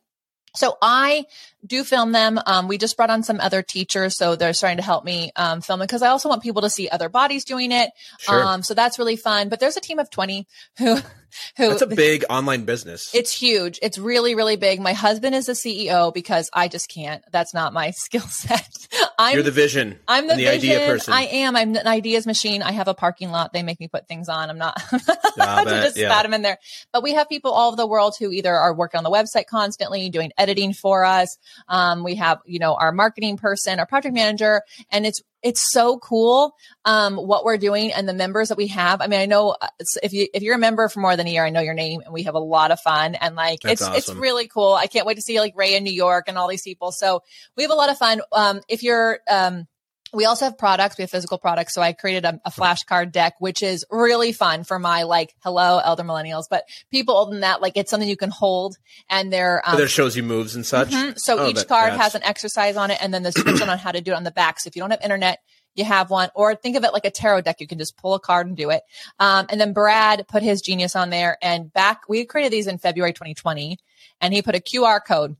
[0.56, 1.26] So I
[1.66, 2.40] do film them.
[2.46, 5.62] Um, we just brought on some other teachers, so they're starting to help me um,
[5.62, 7.92] film it because I also want people to see other bodies doing it.
[8.20, 8.44] Sure.
[8.44, 9.50] Um, so that's really fun.
[9.50, 10.48] But there's a team of 20
[10.78, 10.96] who,
[11.58, 13.14] who That's a big online business.
[13.14, 13.80] it's huge.
[13.82, 14.80] It's really, really big.
[14.80, 17.24] My husband is the CEO because I just can't.
[17.32, 18.70] That's not my skill set.
[19.18, 20.00] I'm You're the vision.
[20.08, 20.72] I'm the, the vision.
[20.72, 21.14] idea person.
[21.14, 21.56] I am.
[21.56, 22.62] I'm an ideas machine.
[22.62, 23.54] I have a parking lot.
[23.54, 24.50] They make me put things on.
[24.50, 26.10] I'm not to just yeah.
[26.10, 26.58] spat them in there.
[26.92, 29.48] But we have people all over the world who either are working on the website
[29.48, 31.38] constantly, doing editing for us.
[31.68, 36.00] Um, we have, you know, our marketing person, our project manager, and it's it's so
[36.00, 39.00] cool um, what we're doing and the members that we have.
[39.00, 41.28] I mean, I know uh, it's- if you if you're a member for more than
[41.28, 43.60] a year, I know your name, and we have a lot of fun and like
[43.62, 44.74] That's it's it's really cool.
[44.74, 46.92] I can't wait to see like Ray in New York and all these people.
[46.92, 47.22] So
[47.56, 48.22] we have a lot of fun.
[48.32, 49.68] Um, if you're um,
[50.16, 50.98] we also have products.
[50.98, 51.74] We have physical products.
[51.74, 55.80] So I created a, a flashcard deck, which is really fun for my like, hello,
[55.84, 58.78] elder millennials, but people older than that, like it's something you can hold
[59.10, 60.90] and they're, um, that shows you moves and such.
[60.90, 61.14] Mhm.
[61.18, 63.70] So Oh, each that- card that's- has an exercise on it and then the description
[63.70, 64.60] on how to do it on the back.
[64.60, 65.40] So if you don't have internet,
[65.76, 67.58] you have one, or think of it like a tarot deck.
[67.60, 68.82] You can just pull a card and do it.
[69.20, 72.78] Um, and then Brad put his genius on there and back, we created these in
[72.78, 73.78] February 2020
[74.22, 75.36] and he put a QR code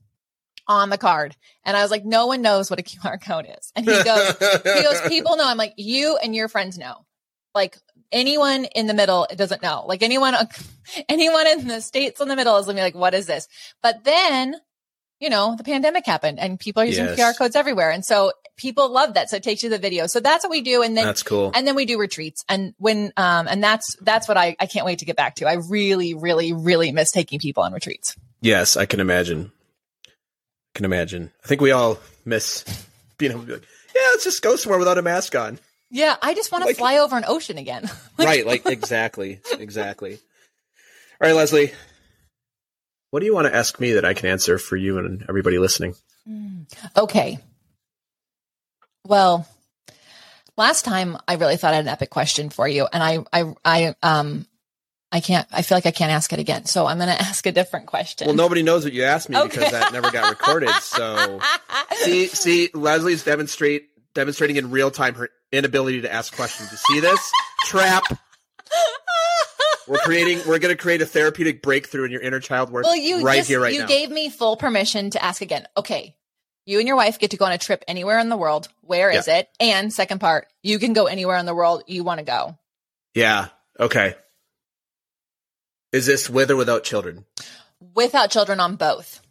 [0.68, 1.36] on the card.
[1.64, 3.72] And I was like, no one knows what a QR code is.
[3.76, 5.46] And he goes, he goes, people know.
[5.48, 7.04] I'm like, you and your friends know.
[7.54, 7.76] Like
[8.12, 9.84] anyone in the middle it doesn't know.
[9.86, 10.34] Like anyone,
[11.08, 13.48] anyone in the states in the middle is gonna be like, what is this?
[13.82, 14.56] But then,
[15.20, 17.18] you know, the pandemic happened and people are using Yes.
[17.18, 17.90] QR codes everywhere.
[17.90, 19.30] And so people love that.
[19.30, 20.06] So it takes you to the video.
[20.06, 20.82] So that's what we do.
[20.82, 21.50] And then That's cool.
[21.54, 24.84] and then we do retreats and when um and that's that's what I I can't
[24.84, 25.46] wait to get back to.
[25.46, 28.14] I really really really miss taking people on retreats.
[28.42, 29.52] Yes, I can imagine.
[30.76, 31.32] Can imagine.
[31.44, 32.64] I think we all miss
[33.18, 33.62] being able to be like,
[33.94, 35.58] yeah, let's just go somewhere without a mask on.
[35.90, 37.90] Yeah, I just want to Like- fly over an ocean again.
[38.18, 40.14] right, like exactly, exactly.
[41.20, 41.72] All right, Lesley,
[43.10, 45.58] what do you want to ask me that I can answer for you and everybody
[45.58, 45.94] listening?
[46.96, 47.38] okay.
[49.04, 49.46] Well,
[50.56, 53.54] last time I really thought I had an epic question for you and I I
[53.64, 54.46] I um
[55.12, 56.64] I can't I feel like I can't ask it again.
[56.66, 58.26] So I'm going to ask a different question.
[58.26, 60.70] Well, nobody knows what you asked me because that never got recorded.
[60.80, 61.40] So,
[61.94, 66.70] see, see, Lesley's demonstrate demonstrating in real time her inability to ask questions.
[66.72, 67.30] You see this
[67.64, 68.04] trap?
[69.86, 70.40] We're creating.
[70.48, 73.36] We're going to create a therapeutic breakthrough in your inner child work well, you right
[73.36, 73.86] just, here, right you now.
[73.86, 75.66] gave me full permission to ask again.
[75.76, 76.16] Okay.
[76.64, 78.66] You and your wife get to go on a trip anywhere in the world.
[78.80, 79.48] Where is it?
[79.60, 82.58] And second part, you can go anywhere in the world you want to go.
[83.14, 83.48] yeah.
[83.78, 84.16] Okay.
[85.96, 87.24] Is this with or without children?
[87.94, 89.22] Without children on both.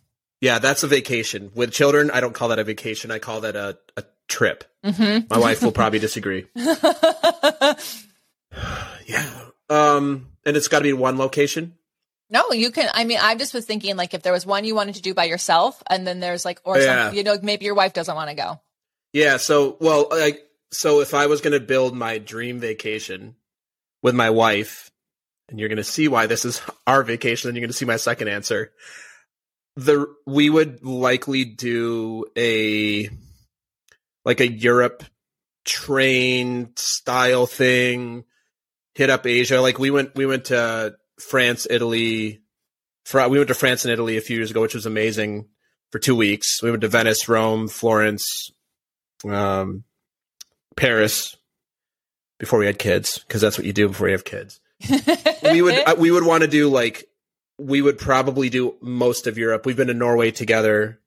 [0.42, 1.52] Yeah, that's a vacation.
[1.54, 3.12] With children, I don't call that a vacation.
[3.12, 4.64] I call that a, a trip.
[4.84, 5.28] Mm-hmm.
[5.30, 6.48] My wife will probably disagree.
[9.06, 9.30] Yeah.
[9.70, 11.76] Um, and it's got to be one location.
[12.32, 12.90] No, you can.
[12.92, 15.14] I mean, I just was thinking like if there was one you wanted to do
[15.14, 17.08] by yourself, and then there's like, or Yeah.
[17.10, 18.60] some, you know, maybe your wife doesn't want to go.
[19.14, 19.38] Yeah.
[19.38, 23.36] So, well, like, so if I was going to build my dream vacation
[24.02, 24.90] with my wife,
[25.50, 27.86] and you're going to see why this is our vacation, and you're going to see
[27.86, 28.72] my second answer.
[29.76, 33.10] The we would likely do a
[34.24, 35.04] like a Europe
[35.66, 38.24] train style thing,
[38.94, 39.62] hit up Asia.
[39.62, 42.42] Like we went we went to France, Italy.
[43.14, 45.48] We went to France and Italy a few years ago, which was amazing
[45.92, 46.64] for two weeks.
[46.64, 48.52] We went to Venice, Rome, Florence,
[49.30, 49.84] um,
[50.76, 51.38] Paris
[52.40, 54.60] before we had kids, because that's what you do before you have kids.
[55.52, 57.08] We would uh, we would want to do like
[57.58, 59.66] we would probably do most of Europe.
[59.66, 61.00] We've been to Norway together,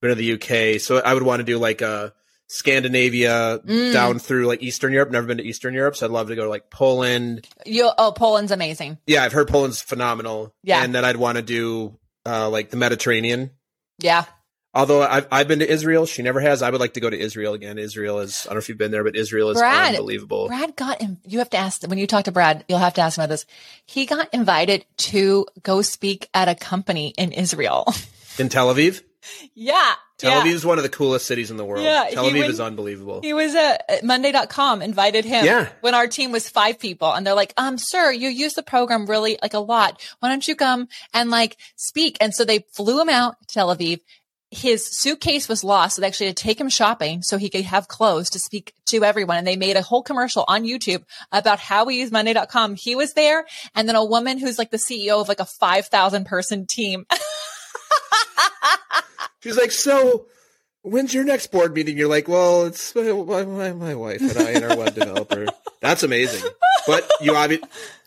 [0.00, 2.12] been to the UK, so I would want to do like a
[2.48, 3.92] Scandinavia Mm.
[3.92, 5.10] down through like Eastern Europe.
[5.10, 7.46] Never been to Eastern Europe, so I'd love to go to like Poland.
[7.64, 7.90] you.
[7.98, 8.98] Oh, Poland's amazing.
[9.06, 10.54] Yeah, I've heard Poland's phenomenal.
[10.62, 10.82] Yeah.
[10.82, 13.50] and then I'd want to do uh, like the Mediterranean.
[13.98, 14.24] Yeah.
[14.76, 16.60] Although I've I've been to Israel, she never has.
[16.60, 17.78] I would like to go to Israel again.
[17.78, 20.48] Israel is I don't know if you've been there, but Israel is Brad, unbelievable.
[20.48, 21.00] Brad got.
[21.00, 22.64] In, you have to ask when you talk to Brad.
[22.68, 23.46] You'll have to ask him about this.
[23.86, 27.92] He got invited to go speak at a company in Israel.
[28.38, 29.02] In Tel Aviv,
[29.54, 29.94] yeah.
[30.18, 30.42] Tel yeah.
[30.42, 31.82] Aviv is one of the coolest cities in the world.
[31.82, 33.20] Yeah, Tel Aviv went- is unbelievable.
[33.22, 35.68] He was at Monday.com, invited him Yeah.
[35.80, 37.12] when our team was five people.
[37.12, 40.02] And they're like, um, sir, you use the program really like a lot.
[40.20, 42.16] Why don't you come and like speak?
[42.20, 44.00] And so they flew him out to Tel Aviv.
[44.50, 45.96] His suitcase was lost.
[45.96, 48.72] So they actually had to take him shopping so he could have clothes to speak
[48.86, 49.38] to everyone.
[49.38, 52.76] And they made a whole commercial on YouTube about how we use Monday.com.
[52.76, 53.44] He was there.
[53.74, 57.06] And then a woman who's like the CEO of like a 5,000 person team.
[59.40, 60.26] She's like, so
[60.82, 61.98] when's your next board meeting?
[61.98, 65.46] You're like, well, it's my, my, my wife and I and our web developer.
[65.80, 66.48] That's amazing.
[66.86, 67.62] But you obvi-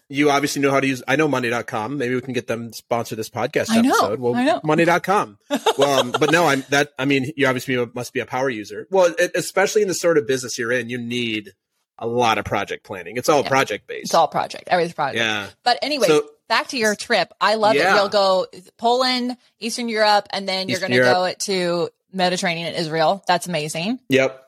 [0.09, 1.97] you obviously know how to use, I know Monday.com.
[1.97, 4.19] Maybe we can get them to sponsor this podcast I know, episode.
[4.19, 4.61] Well, I know.
[4.63, 5.37] Monday.com.
[5.77, 8.87] well, um, but no, I'm that, I mean, you obviously must be a power user.
[8.89, 11.53] Well, it, especially in the sort of business you're in, you need
[11.99, 13.17] a lot of project planning.
[13.17, 13.49] It's all Yeah.
[13.49, 14.05] project based.
[14.05, 14.63] It's all project.
[14.67, 15.17] Everything's project.
[15.19, 15.47] Yeah.
[15.63, 17.31] But anyway, So- back to your trip.
[17.39, 17.93] I love Yeah.
[17.93, 17.97] it.
[17.97, 23.23] You'll go Poland, Eastern Europe, and then you're going to go to Mediterranean and Israel.
[23.27, 23.99] That's amazing.
[24.09, 24.45] Yep.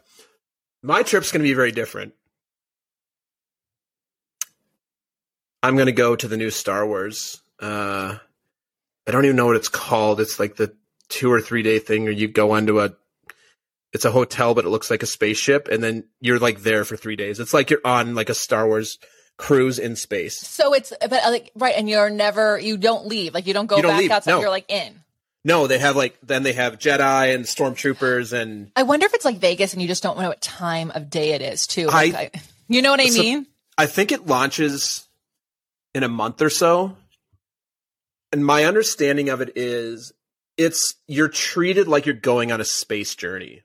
[0.81, 2.13] My trip's going to be very different.
[5.63, 7.41] I'm going to go to the new Star Wars.
[7.59, 8.17] Uh,
[9.07, 10.19] I don't even know what it's called.
[10.19, 10.75] It's like the
[11.09, 12.91] two or three day thing where you go onto a,
[13.93, 16.95] it's a hotel, but it looks like a spaceship, and then you're like there for
[16.95, 17.39] three days.
[17.39, 18.97] It's like you're on like a Star Wars
[19.37, 20.37] cruise in space.
[20.39, 21.75] So it's, but uh, like, right.
[21.75, 23.33] And you're never, you don't leave.
[23.33, 24.31] Like you don't go You don't back leave, outside.
[24.31, 24.39] no.
[24.39, 24.93] You're like in.
[25.43, 29.25] No, they have like then they have Jedi and stormtroopers and I wonder if it's
[29.25, 31.87] like Vegas and you just don't know what time of day it is too.
[31.89, 33.47] I- Like, I, you know what I So- mean?
[33.77, 35.07] I think it launches
[35.93, 36.97] in a month or so.
[38.31, 40.13] And my understanding of it is
[40.57, 43.63] it's you're treated like you're going on a space journey.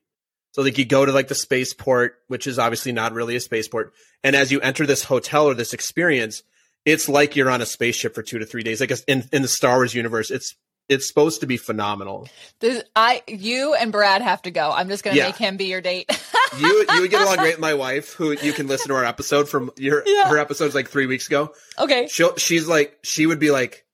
[0.53, 3.93] So like you go to like the spaceport, which is obviously not really a spaceport,
[4.25, 6.43] and as you enter this hotel or this experience,
[6.87, 8.81] it's like you're on a spaceship for two to three days.
[8.81, 10.57] Like in in the Star Wars universe, it's
[10.89, 12.29] it's supposed to be phenomenal.
[12.61, 14.71] This, I, you and Brad have to go.
[14.71, 15.27] I'm just going to Yeah.
[15.29, 16.11] make him be your date.
[16.61, 19.05] You you would get along great with my wife, who you can listen to our
[19.05, 20.29] episode from your Yeah.
[20.29, 21.53] her episodes like three weeks ago.
[21.77, 22.07] okay.
[22.07, 23.85] She'll she's like she would be like,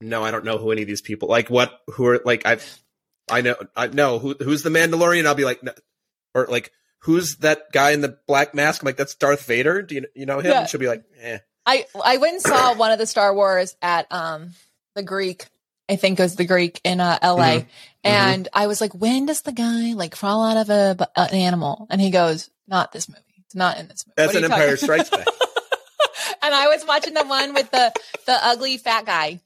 [0.00, 1.48] no, I don't know who any of these people like.
[1.48, 2.58] What who are like I
[3.30, 5.26] I know I know who who's the Mandalorian.
[5.26, 5.72] I'll be like, no.
[6.34, 8.82] or like who's that guy in the black mask?
[8.82, 9.80] I'm like that's Darth Vader.
[9.82, 10.46] Do you you know him?
[10.50, 10.60] Yeah.
[10.62, 11.38] And she'll be like, eh.
[11.64, 14.50] I, I went and saw one of the Star Wars at, um,
[14.96, 15.46] the Greek.
[15.88, 17.36] I think was the Greek in uh, LA.
[17.60, 17.66] Mhm.
[18.04, 21.86] And I was like, when does the guy like crawl out of a, an animal?
[21.90, 23.20] And he goes, not this movie.
[23.44, 24.14] It's not in this movie.
[24.16, 25.26] That's an Empire Strikes Back.
[26.42, 27.92] and I was watching the one with the,
[28.26, 29.40] the ugly fat guy.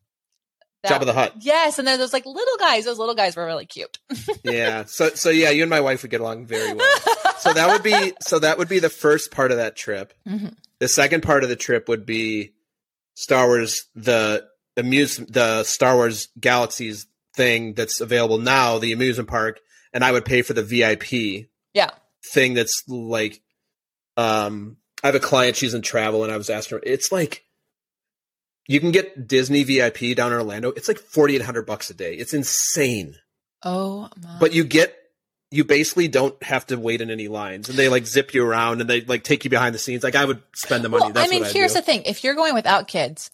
[0.82, 1.34] That- Jabba the Hutt.
[1.40, 1.78] Yes.
[1.78, 3.98] And then those like little guys, those little guys were really cute.
[4.42, 4.84] Yeah.
[4.86, 6.98] So so yeah, you and my wife would get along very well.
[7.38, 10.14] So that would be so that would be the first part of that trip.
[10.26, 10.54] Mhm.
[10.78, 12.54] The second part of the trip would be
[13.14, 14.46] Star Wars the
[14.80, 19.60] amuse the Star Wars Galaxies thing that's available now, the amusement park,
[19.92, 21.90] and I would pay for the VIP Yeah.
[22.32, 23.40] thing that's like
[24.16, 27.44] um I have a client, she's in travel and I was asking her it's like
[28.68, 30.70] you can get Disney VIP down in Orlando.
[30.72, 32.14] It's like forty eight hundred bucks a day.
[32.14, 33.16] It's insane
[33.62, 34.36] Oh my.
[34.40, 34.96] but you get
[35.50, 38.80] you basically don't have to wait in any lines and they like zip you around
[38.80, 40.04] and they like take you behind the scenes.
[40.04, 42.54] like i would spend the money Well, I mean, here's the thing: if you're going
[42.54, 43.30] without kids,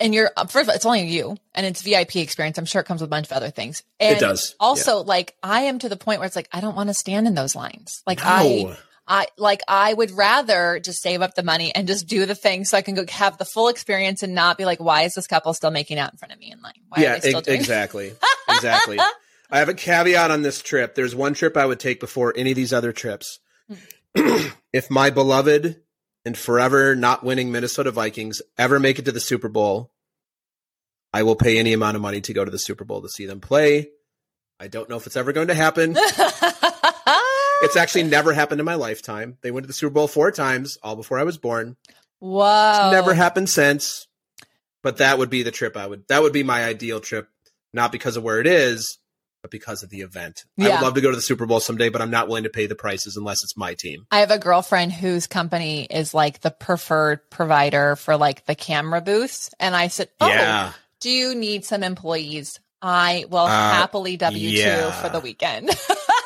[0.00, 2.58] and you're uh, first of all, it's only you, and it's VIP experience.
[2.58, 3.82] I'm sure it comes with a bunch of other things.
[4.00, 6.76] And It does, Also, like I am to the point where it's like I don't
[6.76, 8.02] want to stand in those lines.
[8.06, 8.24] Like No.
[8.26, 8.76] I,
[9.08, 12.64] I like I would rather just save up the money and just do the thing
[12.64, 15.26] so I can go have the full experience and not be like, why is this
[15.26, 16.74] couple still making out in front of me in line?
[16.88, 18.12] Why yeah are they still ex- exactly
[18.48, 18.98] exactly
[19.50, 22.50] i have a caveat on this trip there's one trip i would take before any
[22.52, 23.38] of these other trips
[24.16, 24.46] Hmm.
[24.72, 25.80] if my beloved
[26.24, 29.92] and forever not winning minnesota vikings ever make it to the super bowl
[31.12, 33.26] i will pay any amount of money to go to the super bowl to see
[33.26, 33.88] them play
[34.60, 35.96] i don't know if it's ever going to happen
[37.62, 39.38] It's actually never happened in my lifetime.
[39.40, 41.76] They went to the Super Bowl four times, all before I was born.
[42.18, 42.70] Whoa!
[42.70, 44.08] It's never happened since.
[44.82, 47.28] But that would be the trip I would that would be my ideal trip,
[47.72, 48.98] not because of where it is,
[49.42, 50.44] but because of the event.
[50.58, 52.48] I would love to go to the Super Bowl someday, but I'm not willing to
[52.50, 54.06] pay the prices unless it's my team.
[54.10, 59.00] I have a girlfriend whose company is like the preferred provider for like the camera
[59.00, 59.50] booths.
[59.58, 60.72] And I said, Oh, Yeah.
[61.00, 62.60] do you need some employees?
[62.80, 64.90] I will Uh, happily W 2 yeah.
[64.92, 65.70] for the weekend.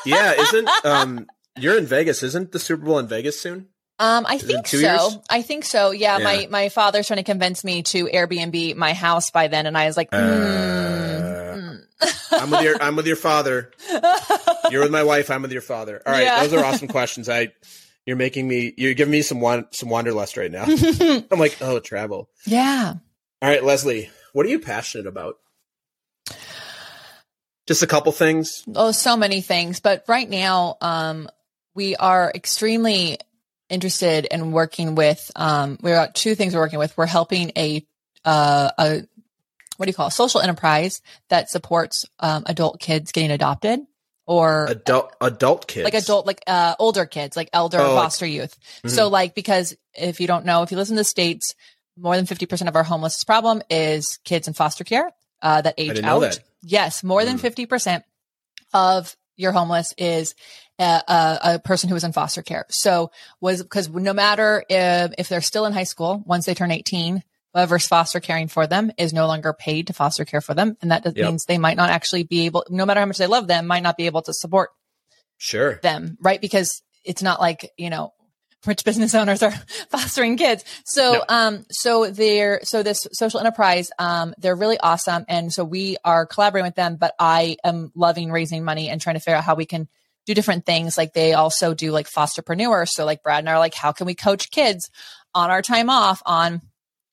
[0.05, 1.27] Yeah, isn't um
[1.57, 3.67] you're in Vegas, isn't the Super Bowl in Vegas soon?
[3.99, 4.77] um, I think so.
[4.77, 5.17] years?
[5.27, 5.89] I think so.
[5.91, 6.23] Yeah, Yeah.
[6.23, 9.65] My, my father's trying to convince me to Airbnb my house by then.
[9.65, 10.76] And I was like, Uh, mm,
[12.47, 13.71] I'm with your I'm with your father.
[14.71, 16.01] You're with my wife, I'm with your father.
[16.05, 16.43] All right, Yeah.
[16.45, 17.29] those are awesome questions.
[17.29, 17.53] I
[18.05, 20.63] you're making me you're giving me some wan- some wanderlust right now.
[21.31, 22.29] I'm like, oh, travel.
[22.45, 22.93] yeah.
[23.41, 25.35] All right, Lesley, what are you passionate about?
[27.67, 28.63] Just a couple things.
[28.75, 29.79] Oh, so many things.
[29.81, 31.29] But right now, um,
[31.75, 33.19] we are extremely
[33.69, 36.97] interested in working with, um, we're got two things we're working with.
[36.97, 37.85] We're helping a,
[38.23, 39.01] uh, a,
[39.77, 40.11] what do you call it?
[40.11, 43.79] Social enterprise that supports, um, adult kids getting adopted
[44.25, 45.85] or Adult adult kids.
[45.85, 48.57] like adult, like, uh, older kids, like elder Oh, like- foster youth.
[48.83, 48.89] Mhm.
[48.89, 51.55] So like, because if you don't know, if you listen to the States,
[51.97, 55.09] more than 50% of our homelessness problem is kids in foster care,
[55.41, 56.19] uh, that age out.
[56.19, 56.39] that.
[56.61, 57.41] Yes, more than Mm.
[57.41, 58.03] 50%
[58.73, 60.35] of your homeless is
[60.79, 62.65] a, a, a person who is in foster care.
[62.69, 66.71] So was because no matter if, if they're still in high school, once they turn
[66.71, 70.77] 18, whoever's foster caring for them is no longer paid to foster care for them.
[70.81, 71.15] And that Yep.
[71.15, 73.83] means they might not actually be able, no matter how much they love them, might
[73.83, 74.69] not be able to support
[75.37, 75.79] Sure.
[75.81, 76.41] them, right?
[76.41, 78.13] Because it's not like, you know,
[78.65, 79.51] rich business owners are
[79.89, 80.63] fostering kids.
[80.83, 81.23] So, No.
[81.29, 85.25] um, so they're, so this social enterprise, um, they're really awesome.
[85.27, 89.15] And so we are collaborating with them, but I am loving raising money and trying
[89.15, 89.87] to figure out how we can
[90.25, 90.97] do different things.
[90.97, 92.89] Like they also do like fosterpreneurs.
[92.89, 94.89] So like Brad and I are like, how can we coach kids
[95.33, 96.61] on our time off on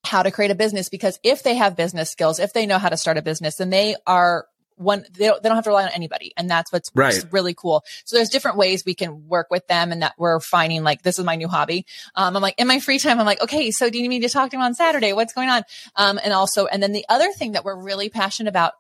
[0.05, 0.89] how to create a business?
[0.89, 3.71] Because if they have business skills, if they know how to start a business, then
[3.71, 4.47] they are
[4.77, 6.33] one, they don't, they don't have to rely on anybody.
[6.37, 7.25] And that's what's Right.
[7.31, 7.85] really cool.
[8.05, 11.19] So there's different ways we can work with them and that we're finding like, this
[11.19, 11.87] is my new hobby.
[12.17, 14.21] Um, I'm like in my free time, I'm like, okay, so do you need me
[14.21, 15.13] to talk to him on Saturday?
[15.13, 15.63] What's going on?
[15.95, 18.73] Um, and also, and then the other thing that we're really passionate about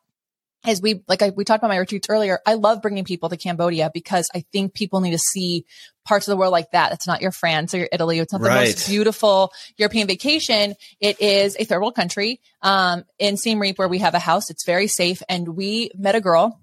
[0.66, 2.40] is we, like I, we talked about my retreats earlier.
[2.46, 5.64] I love bringing people to Cambodia because I think people need to see
[6.04, 6.92] parts of the world like that.
[6.92, 8.18] It's not your France or your Italy.
[8.18, 8.68] It's not the Right.
[8.68, 10.74] most beautiful European vacation.
[11.00, 14.50] It is a third world country, um, in Siem Reap where we have a house.
[14.50, 15.22] It's very safe.
[15.28, 16.60] And we met a girl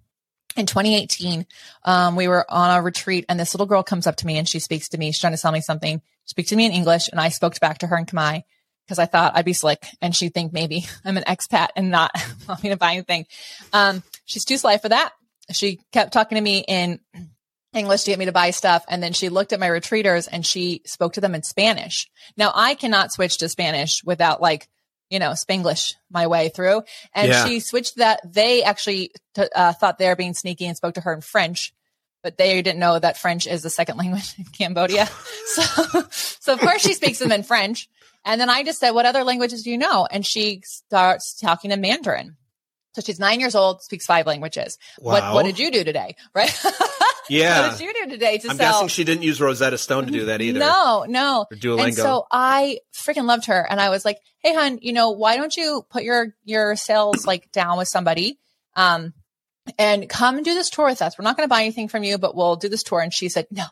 [0.57, 1.45] in 2018,
[1.85, 4.47] um, we were on a retreat and this little girl comes up to me and
[4.49, 5.11] she speaks to me.
[5.11, 6.01] She's trying to sell me something.
[6.25, 7.07] Speak to me in English.
[7.09, 8.43] And I spoke back to her in Khmer
[8.91, 12.11] because I thought I'd be slick and she'd think maybe I'm an expat and not
[12.47, 13.25] want me to buy anything.
[13.71, 15.13] Um, she's too sly for that.
[15.53, 16.99] She kept talking to me in
[17.73, 18.83] English to get me to buy stuff.
[18.89, 22.09] And then she looked at my retreaters and she spoke to them in Spanish.
[22.35, 24.67] Now I cannot switch to Spanish without like,
[25.09, 26.83] you know, Spanglish my way through.
[27.15, 27.45] And Yeah.
[27.47, 28.19] she switched that.
[28.29, 31.73] They actually t- uh, thought they were being sneaky and spoke to her in French,
[32.23, 35.07] but they didn't know that French is the second language in Cambodia.
[35.45, 35.63] So,
[36.09, 37.87] so of course she speaks them in French.
[38.25, 40.07] And then I just said, what other languages do you know?
[40.09, 42.37] And she starts talking in Mandarin.
[42.93, 44.77] So she's nine years old, speaks five languages.
[44.99, 45.33] What, Wow.
[45.35, 46.15] what did you do today?
[46.35, 46.53] Right.
[47.29, 47.69] Yeah.
[47.69, 48.73] What did you do today to I'm sell?
[48.73, 50.59] guessing she didn't use Rosetta Stone to do that either.
[50.59, 51.45] No, no.
[51.49, 51.83] Or Duolingo.
[51.85, 53.65] And so I freaking loved her.
[53.69, 57.25] And I was like, Hey, hun, you know, why don't you put your, your sales
[57.25, 58.37] like down with somebody?
[58.75, 59.13] Um,
[59.77, 61.17] and come and do this tour with us.
[61.17, 62.99] We're not going to buy anything from you, but we'll do this tour.
[62.99, 63.63] And she said, no.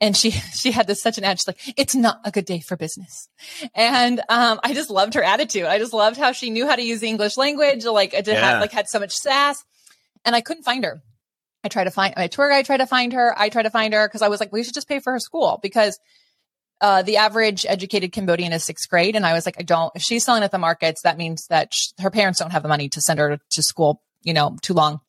[0.00, 2.76] And she, she had this such an edge, like, it's not a good day for
[2.76, 3.28] business.
[3.74, 5.64] And, um, I just loved her attitude.
[5.64, 7.84] I just loved how she knew how to use the English language.
[7.84, 8.40] Like, it did Yeah.
[8.52, 9.62] have, like, had so much sass
[10.24, 11.02] and I couldn't find her.
[11.64, 13.34] I tried to find my tour guide, tried to find her.
[13.36, 15.18] I tried to find her because I was like, we should just pay for her
[15.18, 15.98] school because
[16.80, 19.16] uh, the average educated Cambodian is sixth grade.
[19.16, 21.74] And I was like, I don't, if she's selling at the markets, that means that
[21.74, 24.74] sh- her parents don't have the money to send her to school, you know, too
[24.74, 25.00] long.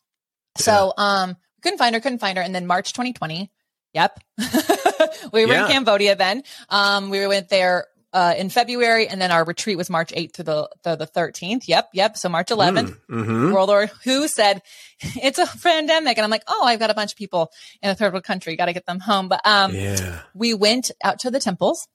[0.58, 2.44] So, um, couldn't find her, couldn't find her.
[2.44, 3.52] And then March 2020,
[3.94, 4.20] yep.
[5.34, 5.66] we were Yeah.
[5.66, 6.44] in Cambodia then.
[6.70, 10.44] Um, we went there, uh, in February and then our retreat was March 8th to
[10.44, 11.68] the, the, the 13th.
[11.68, 11.90] Yep.
[11.94, 12.18] Yep.
[12.18, 12.98] So March 11th.
[13.08, 13.52] Mm-hmm.
[13.54, 14.64] World War Who said
[15.00, 17.52] it's a pandemic, and I'm like, oh, I've got a bunch of people
[17.84, 19.28] in a third world country, got to get them home.
[19.28, 20.22] But um, Yeah.
[20.34, 21.88] we went out to the temples,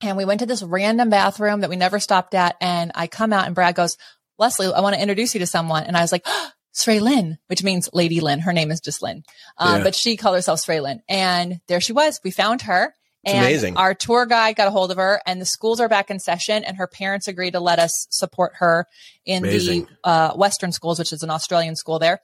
[0.00, 3.32] and we went to this random bathroom that we never stopped at, and I come
[3.32, 3.96] out, and Brad goes,
[4.38, 6.26] Lesley, I want to introduce you to someone, and I was like.
[6.74, 8.40] Srey Lynn, which means Lady Lynn.
[8.40, 9.24] Her name is just Lynn.
[9.56, 9.82] Um, Yeah.
[9.84, 11.02] but she called herself Srey Lynn.
[11.08, 12.20] And there she was.
[12.22, 12.94] We found her.
[13.24, 13.76] It's and amazing.
[13.76, 16.62] our tour guide got a hold of her and the schools are back in session
[16.62, 18.86] and her parents agreed to let us support her
[19.26, 19.88] in Amazing.
[20.04, 22.20] the uh, Western schools, which is an Australian school there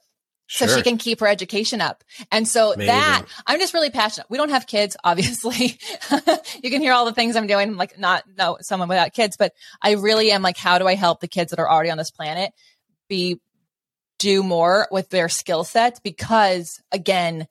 [0.47, 0.67] Sure.
[0.69, 2.03] so she can keep her education up.
[2.31, 2.87] And so Amazing.
[2.93, 4.27] that I'm just really passionate.
[4.29, 5.77] We don't have kids, obviously.
[6.63, 9.35] you can hear all the things I'm doing, I'm like not no someone without kids,
[9.37, 11.97] but I really am like, how do I help the kids that are already on
[11.97, 12.53] this planet
[13.09, 13.41] be
[14.19, 15.99] do more with their skill sets?
[15.99, 17.47] Because again,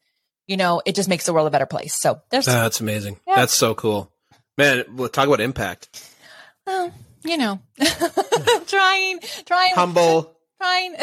[0.46, 1.98] you know, it just makes the world a better place.
[2.00, 3.18] So there's, That's amazing.
[3.26, 3.36] Yeah.
[3.36, 4.10] That's so cool.
[4.58, 6.10] Man, we'll talk about impact.
[6.66, 6.92] well,
[7.24, 7.58] you know,
[8.66, 10.36] trying, trying, Humble.
[10.60, 10.94] trying.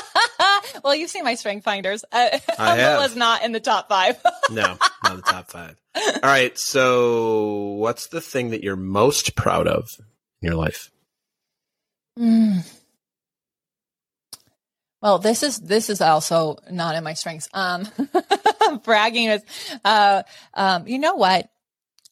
[0.84, 2.04] well, you've seen my strength finders.
[2.10, 3.10] Uh, I Humble have.
[3.10, 4.16] is not in the top five.
[4.50, 5.76] No, not the top five.
[5.96, 6.56] All right.
[6.56, 9.88] So, what's the thing that you're most proud of
[10.40, 10.90] in your life?
[12.18, 12.64] Mm.
[15.06, 17.48] Well, this is this is also not in my strengths.
[17.54, 17.86] Um,
[18.84, 19.42] bragging is,
[19.84, 21.48] uh, um, you know what?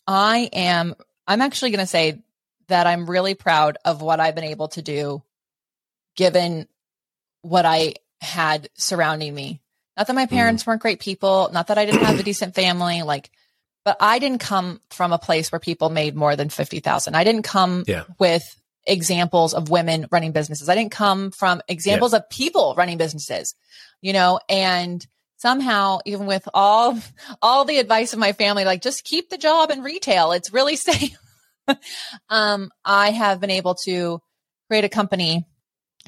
[0.07, 0.95] I am.
[1.27, 2.23] I'm actually going to say
[2.69, 5.25] that I'm really proud of what I've been able to do,
[6.15, 6.69] given
[7.43, 9.61] what I had surrounding me.
[9.97, 13.03] Not that my parents weren't great people, not that I didn't have a decent family,
[13.03, 13.29] like,
[13.85, 17.17] but I didn't come from a place where people made more than fifty thousand.
[17.17, 18.05] I didn't come Yeah.
[18.21, 18.45] with
[18.87, 20.69] examples of women running businesses.
[20.69, 23.55] I didn't come from examples of people running businesses,
[24.03, 25.05] you know, and
[25.37, 26.99] somehow even with all,
[27.43, 30.33] all the advice of my family, like just keep the job in retail.
[30.33, 31.17] It's really safe.
[32.29, 34.21] um, I have been able to
[34.69, 35.45] create a company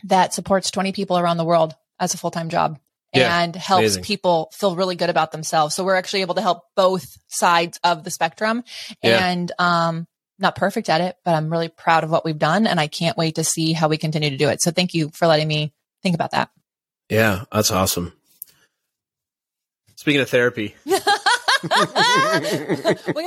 [0.04, 2.78] that supports 20 people around the world as a full-time job
[3.14, 4.02] Yeah, and helps amazing.
[4.04, 5.74] people feel really good about themselves.
[5.74, 8.62] So we're actually able to help both sides of the spectrum
[9.02, 9.26] Yeah.
[9.26, 10.06] and, um,
[10.38, 13.16] not perfect at it, but I'm really proud of what we've done and I can't
[13.16, 14.60] wait to see how we continue to do it.
[14.62, 15.72] So thank you for letting me
[16.02, 16.50] think about that.
[17.08, 18.12] Yeah, that's awesome.
[19.96, 20.92] Speaking of therapy, we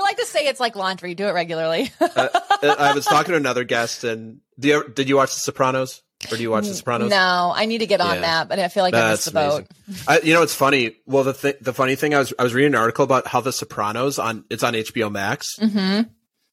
[0.02, 1.16] like to say it's like laundry.
[1.16, 1.92] Do it regularly.
[2.02, 2.30] uh,
[2.64, 6.02] I was talking to another guest, and do you, ever- did you watch The Sopranos,
[6.32, 7.10] or do you watch The Sopranos?
[7.10, 8.22] no, I need to get on Yeah.
[8.22, 9.68] that, but I feel like I missed the boat.
[10.08, 10.98] I, you know, it's funny.
[11.06, 13.42] Well, the th- the funny thing, I was I was reading an article about how
[13.42, 15.58] The Sopranos on it's on HBO Max.
[15.58, 16.02] hmm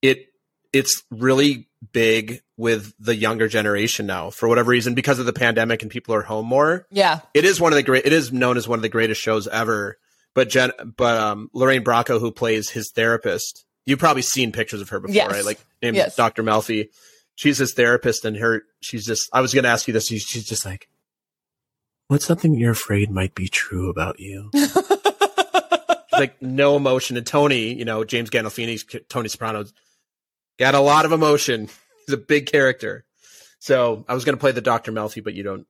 [0.02, 0.26] It
[0.72, 5.82] it's really big with the younger generation now for whatever reason because of the pandemic
[5.82, 6.86] and people are home more.
[6.90, 7.20] Yeah.
[7.34, 8.06] It is one of the great.
[8.06, 9.98] It is known as one of the greatest shows ever.
[10.34, 14.88] But Jen, but um, Lorraine Bracco, who plays his therapist, you've probably seen pictures of
[14.90, 15.32] her before, Yes.
[15.32, 15.44] right?
[15.44, 16.14] Like named Yes.
[16.16, 16.42] Dr.
[16.42, 16.88] Melfi.
[17.36, 19.28] She's his therapist, and her she's just.
[19.32, 20.06] I was going to ask you this.
[20.08, 20.88] She's, she's just like,
[22.08, 24.50] what's something you're afraid might be true about you?
[26.12, 27.16] like no emotion.
[27.16, 29.64] And Tony, you know, James Gandolfini's Tony Soprano,
[30.58, 31.68] got a lot of emotion.
[32.06, 33.04] He's a big character.
[33.58, 34.92] So I was going to play the Dr.
[34.92, 35.66] Melfi, but you don't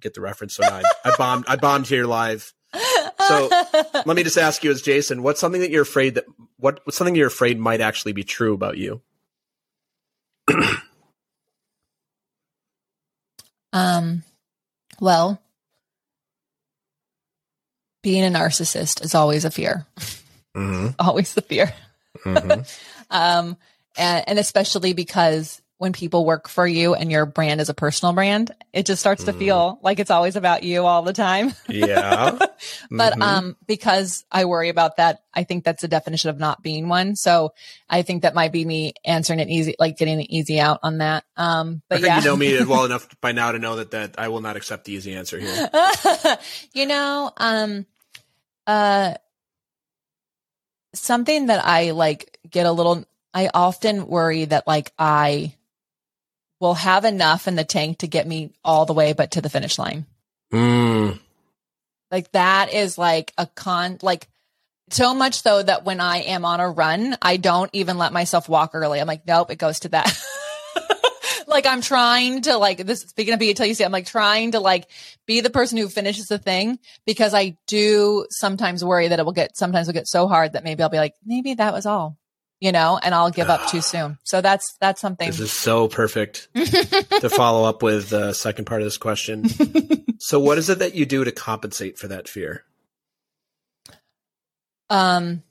[0.00, 0.54] get the reference.
[0.54, 1.44] So I, I bombed.
[1.48, 2.52] I bombed here live.
[3.26, 3.48] So
[4.06, 6.24] let me just ask you as Jason, what's something that you're afraid that
[6.58, 9.00] what what's something you're afraid might actually be true about you?
[13.72, 14.22] um,
[15.00, 15.40] well,
[18.02, 19.86] being a narcissist is always a fear.
[20.56, 20.88] Mm-hmm.
[20.98, 21.72] always the fear.
[22.24, 22.62] Mm-hmm.
[23.10, 23.56] um,
[23.98, 28.12] and, and especially because when people work for you and your brand is a personal
[28.12, 29.38] brand, it just starts to Mhm.
[29.38, 31.52] feel like it's always about you all the time.
[31.68, 32.36] Yeah.
[32.90, 33.22] but Mhm.
[33.22, 37.14] um because I worry about that, I think that's the definition of not being one.
[37.14, 37.52] So
[37.88, 40.98] I think that might be me answering it easy, like getting an easy out on
[40.98, 41.22] that.
[41.36, 42.18] Um but I think yeah.
[42.18, 44.86] you know me well enough by now to know that that I will not accept
[44.86, 45.70] the easy answer here.
[46.72, 47.86] you know, um,
[48.66, 49.14] uh,
[50.94, 53.04] something that I like get a little,
[53.34, 55.54] I often worry that like I
[56.60, 59.50] will have enough in the tank to get me all the way, but to the
[59.50, 60.06] finish line.
[60.52, 61.18] Mm.
[62.10, 64.28] Like that is like a con, like
[64.90, 68.48] so much so that when I am on a run, I don't even let myself
[68.48, 69.00] walk early.
[69.00, 70.18] I'm like, nope, it goes to that.
[71.46, 74.52] like I'm trying to like this speaking of be until you see, I'm like trying
[74.52, 74.88] to like
[75.26, 79.32] be the person who finishes the thing because I do sometimes worry that it will
[79.32, 82.16] get sometimes will get so hard that maybe I'll be like, maybe that was all.
[82.60, 84.18] You know, and I'll give up too soon.
[84.24, 85.28] So that's that's something.
[85.28, 89.44] This is so perfect to follow up with the second part of this question.
[90.18, 92.64] so what is it that you do to compensate for that fear?
[94.90, 95.42] um,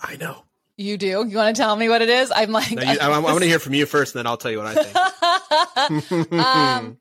[0.00, 0.44] I know.
[0.76, 1.24] you do.
[1.26, 2.32] You want to tell me what it is?
[2.34, 4.36] I'm like, Now you, I, I want to hear from you first, and then I'll
[4.36, 6.32] tell you what I think.
[6.32, 6.98] um,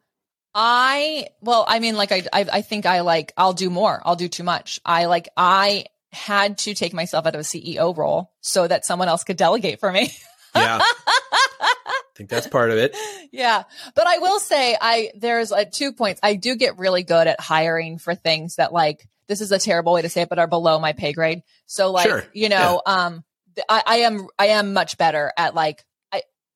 [0.53, 4.01] I well, I mean, like I, I, I think I like I'll do more.
[4.05, 4.79] I'll do too much.
[4.85, 9.07] I like I had to take myself out of a CEO role so that someone
[9.07, 10.11] else could delegate for me.
[10.55, 12.95] yeah, I think that's part of it.
[13.31, 13.63] yeah,
[13.95, 16.19] but I will say I there's like two points.
[16.23, 19.93] I do get really good at hiring for things that like this is a terrible
[19.93, 21.41] way to say it, but are below my pay grade.
[21.65, 22.23] So like Sure.
[22.33, 23.23] you know, um,
[23.67, 25.83] I, I am I am much better at like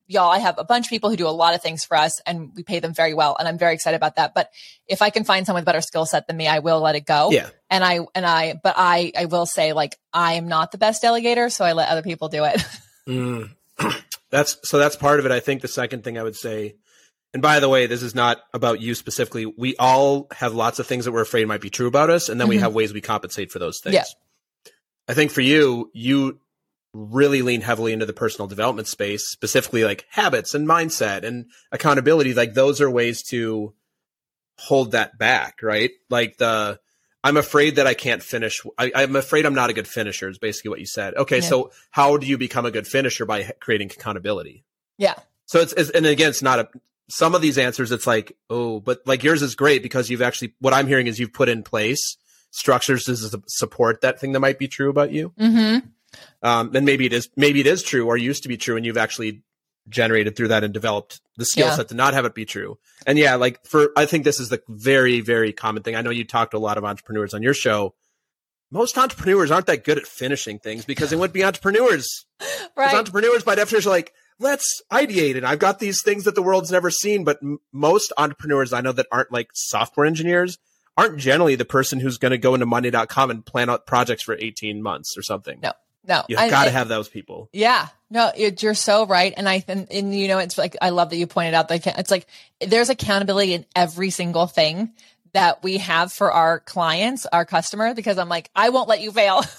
[0.07, 0.31] y'all.
[0.31, 2.51] I have a bunch of people who do a lot of things for us, and
[2.55, 4.33] we pay them very well, and I'm very excited about that.
[4.33, 4.49] But
[4.87, 7.05] if I can find someone with better skill set than me, I will let it
[7.05, 7.29] go.
[7.31, 10.77] Yeah, And I and I, but I I will say like I am not the
[10.77, 12.61] best delegator, so I let other people do it.
[13.07, 13.51] Mm.
[14.31, 14.77] that's so.
[14.79, 15.31] That's part of it.
[15.31, 16.75] I think the second thing I would say,
[17.33, 19.45] and by the way, this is not about you specifically.
[19.45, 22.37] We all have lots of things that we're afraid might be true about us, and
[22.41, 22.61] then we Mhm.
[22.61, 23.93] have ways we compensate for those things.
[23.93, 24.03] Yeah.
[25.07, 26.39] I think for you, you
[26.93, 32.33] really lean heavily into the personal development space, specifically like habits and mindset and accountability.
[32.33, 33.73] Like those are ways to
[34.57, 35.91] hold that back, right?
[36.09, 36.79] Like the
[37.23, 38.61] I'm afraid that I can't finish.
[38.77, 40.29] I, I'm afraid I'm not a good finisher.
[40.29, 41.15] Is basically what you said.
[41.15, 41.49] Okay, Yeah.
[41.49, 44.63] so how do you become a good finisher by creating accountability?
[44.97, 45.15] yeah.
[45.45, 46.69] So it's, it's and again, it's not a.
[47.09, 50.55] Some of these answers, it's like, oh, but like yours is great because you've actually.
[50.59, 52.17] What I'm hearing is you've put in place
[52.51, 55.31] structures to support that thing that might be true about you.
[55.39, 55.87] Mm-hmm.
[56.41, 58.85] Um, and maybe it is, maybe it is true or used to be true, and
[58.85, 59.41] you've actually
[59.89, 61.75] generated through that and developed the skill Yeah.
[61.75, 62.77] set to not have it be true.
[63.05, 65.95] And yeah, like for, I think this is the very, very common thing.
[65.95, 67.95] I know you talked to a lot of entrepreneurs on your show.
[68.69, 72.25] Most entrepreneurs aren't that good at finishing things because they wouldn't be entrepreneurs.
[72.75, 72.93] Right.
[72.93, 75.35] entrepreneurs, by definition, are like, let's ideate.
[75.35, 77.23] And I've got these things that the world's never seen.
[77.23, 80.59] But m- most entrepreneurs I know that aren't like software engineers
[80.95, 84.35] aren't generally the person who's going to go into Monday.com and plan out projects for
[84.39, 85.59] 18 months or something.
[85.63, 85.71] No.
[86.07, 86.23] No.
[86.27, 87.49] You've got to have those people.
[87.53, 90.89] Yeah, no, it, you're so right, and I and, and you know it's like I
[90.89, 92.25] love that you pointed out that it's like
[92.61, 94.91] there's accountability in every single thing
[95.33, 99.11] that we have for our clients, our customer, because I'm like I won't let you
[99.11, 99.41] fail.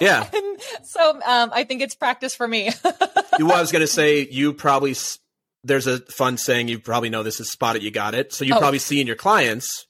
[0.00, 0.28] Yeah.
[0.34, 2.64] and so um, I think it's practice for me.
[3.38, 4.96] you, well, I was going to say, you probably,
[5.62, 8.32] there's a fun saying, you probably know this is spot it, you got it.
[8.32, 8.58] So you Oh.
[8.58, 9.86] probably see in your clients,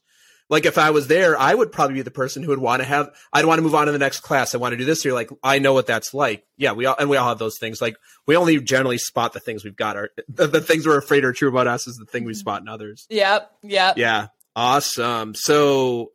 [0.50, 2.88] like if I was there, I would probably be the person who would want to
[2.88, 4.54] have, I'd want to move on to the next class.
[4.54, 5.14] I want to do this here.
[5.14, 6.44] Like, I know what that's like.
[6.56, 6.72] Yeah.
[6.72, 7.80] We all, and we all have those things.
[7.80, 9.96] Like, we only generally spot the things we've got.
[9.96, 12.60] Are the, the things we're afraid are true about us is the thing we spot
[12.60, 13.06] in others.
[13.08, 13.96] yep, yep.
[13.96, 14.28] Yeah.
[14.56, 15.34] Awesome.
[15.34, 16.12] So,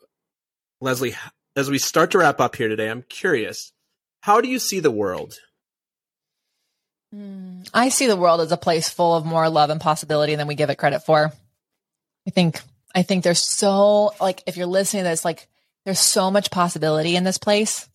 [0.79, 1.15] Lesley,
[1.55, 3.73] as we start to wrap up here today, I'm curious,
[4.21, 5.33] how do you see the world?
[7.13, 10.47] Mm, I see the world as a place full of more love and possibility than
[10.47, 11.33] we give it credit for.
[12.27, 12.61] I think
[12.95, 15.47] I think there's so like if you're listening to this, like
[15.85, 17.87] there's so much possibility in this place.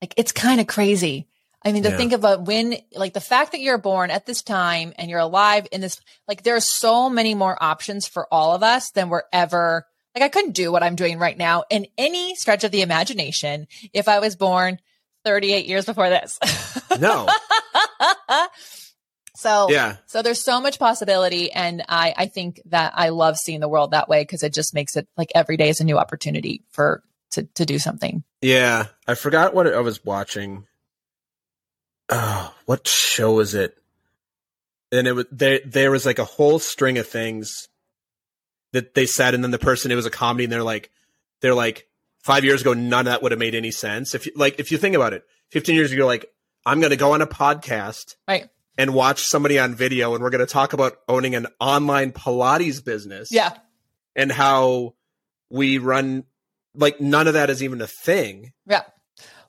[0.00, 1.26] Like it's kind of crazy.
[1.64, 1.96] I mean, to Yeah.
[1.96, 5.18] think of a when like the fact that you're born at this time and you're
[5.20, 9.08] alive in this like there are so many more options for all of us than
[9.08, 12.70] we're ever like I couldn't do what I'm doing right now in any stretch of
[12.70, 14.78] the imagination if I was born
[15.24, 16.38] 38 years before this.
[17.00, 17.26] No.
[19.36, 19.96] so Yeah.
[20.06, 23.92] so there's so much possibility and I I think that I love seeing the world
[23.92, 27.02] that way because it just makes it like every day is a new opportunity for
[27.32, 28.24] to to do something.
[28.40, 30.66] Yeah, I forgot what I was watching.
[32.08, 33.76] Oh, what show is it?
[34.92, 35.60] And it was there.
[35.64, 37.68] There was like a whole string of things
[38.72, 40.90] that they said, and then the person it was a comedy, and they're like,
[41.40, 41.88] they're like,
[42.22, 44.14] five years ago, none of that would have made any sense.
[44.14, 46.26] If you like, if you think about it, fifteen years ago, like,
[46.64, 48.48] I'm going to go on a podcast, Right.
[48.78, 52.84] And watch somebody on video, and we're going to talk about owning an online Pilates
[52.84, 53.56] business, Yeah.
[54.14, 54.94] and how
[55.50, 56.24] we run.
[56.74, 58.52] Like, none of that is even a thing.
[58.66, 58.82] Yeah.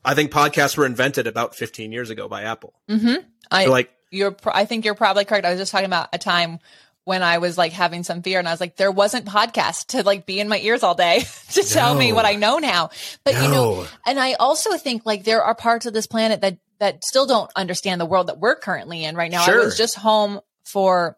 [0.06, 2.74] I think podcasts were invented about 15 years ago by Apple.
[2.90, 3.28] Mm-hmm.
[3.52, 5.46] I like, you're I think you're probably correct.
[5.46, 6.60] I was just talking about a time
[7.04, 10.04] when I was like having some fear and I was like, there wasn't podcast to
[10.04, 12.90] like be in my ears all day to tell me what I know now.
[13.26, 16.58] But you know, and I also think like there are parts of this planet that
[16.80, 19.42] that still don't understand the world that we're currently in right now.
[19.44, 19.62] Sure.
[19.62, 21.18] I was just home for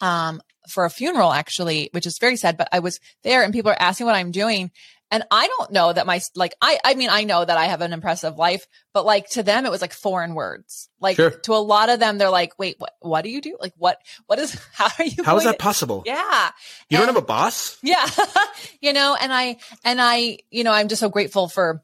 [0.00, 3.70] um for a funeral actually, which is very sad, but I was there and people
[3.70, 4.70] are asking what I'm doing.
[5.10, 7.80] And I don't know that my like I I mean I know that I have
[7.80, 10.90] an impressive life, but like to them it was like foreign words.
[11.00, 11.30] Like Sure.
[11.30, 13.56] to a lot of them they're like, "Wait, what what do you do?
[13.58, 16.02] Like what what is how are you how is that to-" possible?
[16.04, 16.50] Yeah.
[16.90, 17.78] You don't have a boss?
[17.82, 18.06] Yeah.
[18.82, 21.82] you know, and I, and I, you know, I'm just so grateful for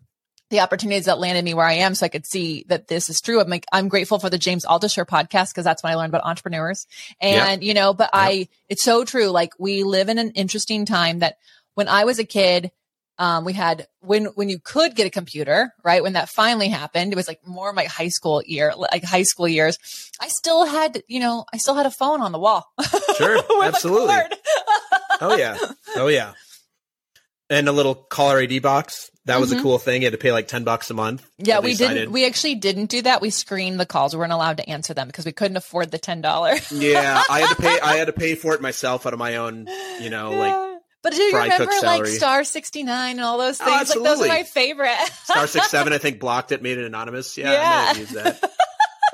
[0.51, 3.21] the opportunities that landed me where I am so I could see that this is
[3.21, 3.41] true.
[3.41, 6.25] I'm like, I'm grateful for the James Altucher podcast because that's when I learned about
[6.25, 6.87] entrepreneurs.
[7.21, 9.29] And, you know, but I, it's so true.
[9.29, 11.39] Like we live in an interesting time that
[11.75, 12.71] when I was a kid,
[13.17, 16.03] um, we had when when you could get a computer, right?
[16.03, 19.47] When that finally happened, it was like more my high school year, like high school
[19.47, 19.79] years.
[20.21, 22.67] I still had, you know, I still had a phone on the wall.
[23.17, 24.17] Sure, absolutely.
[25.21, 25.57] Oh yeah.
[25.95, 26.33] Oh yeah.
[27.55, 29.11] And a little caller ID box.
[29.27, 29.63] That was a Mhm.
[29.63, 30.03] cool thing.
[30.03, 31.25] You had to pay like 10 bucks a month.
[31.39, 31.95] Yeah, we didn't.
[31.97, 32.11] did.
[32.11, 33.23] We actually didn't do that.
[33.23, 34.15] We screened the calls.
[34.15, 36.71] We weren't allowed to answer them because we couldn't afford the ten dollars.
[36.73, 39.37] yeah, I had to pay I had to pay for it myself out of my
[39.37, 39.67] own,
[40.01, 40.55] you know, like
[41.03, 42.07] But do you remember like.
[42.07, 43.95] Star sixty nine and all those Oh, things?
[43.97, 44.97] like those are my favorite.
[45.25, 47.37] Star Six Seven, I think blocked it, made it anonymous.
[47.39, 47.95] Yeah, I Yeah.
[48.01, 48.43] used that.
[48.43, 48.51] All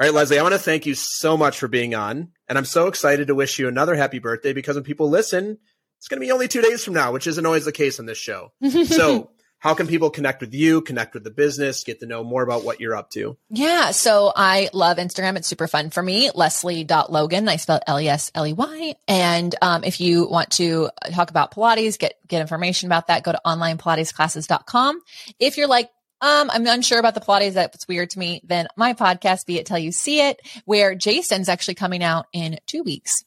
[0.07, 2.29] right, Lesley, I want to thank you so much for being on.
[2.49, 5.59] And I'm so excited to wish you another happy birthday because when people listen,
[6.01, 8.07] it's going to be only two days from now, which isn't always the case on
[8.07, 8.53] this show.
[8.87, 12.43] So, how can people connect with you, connect with the business, get to know more
[12.43, 13.37] about what you're up to?
[13.51, 13.91] Yeah.
[13.91, 15.37] So I love Instagram.
[15.37, 16.31] It's super fun for me.
[16.35, 17.47] Lesley.logan.
[17.47, 18.95] I spelled L-E-S-L-E-Y.
[19.07, 23.33] And, um, if you want to talk about Pilates, get, get information about that, go
[23.33, 25.03] to onlinepilatesclasses.com.
[25.39, 25.91] If you're like,
[26.23, 27.53] um, I'm unsure about the Pilates.
[27.53, 28.41] That's weird to me.
[28.45, 32.59] Then my podcast, Be It Till You See It, where Jason's actually coming out in
[32.67, 33.25] two weeks.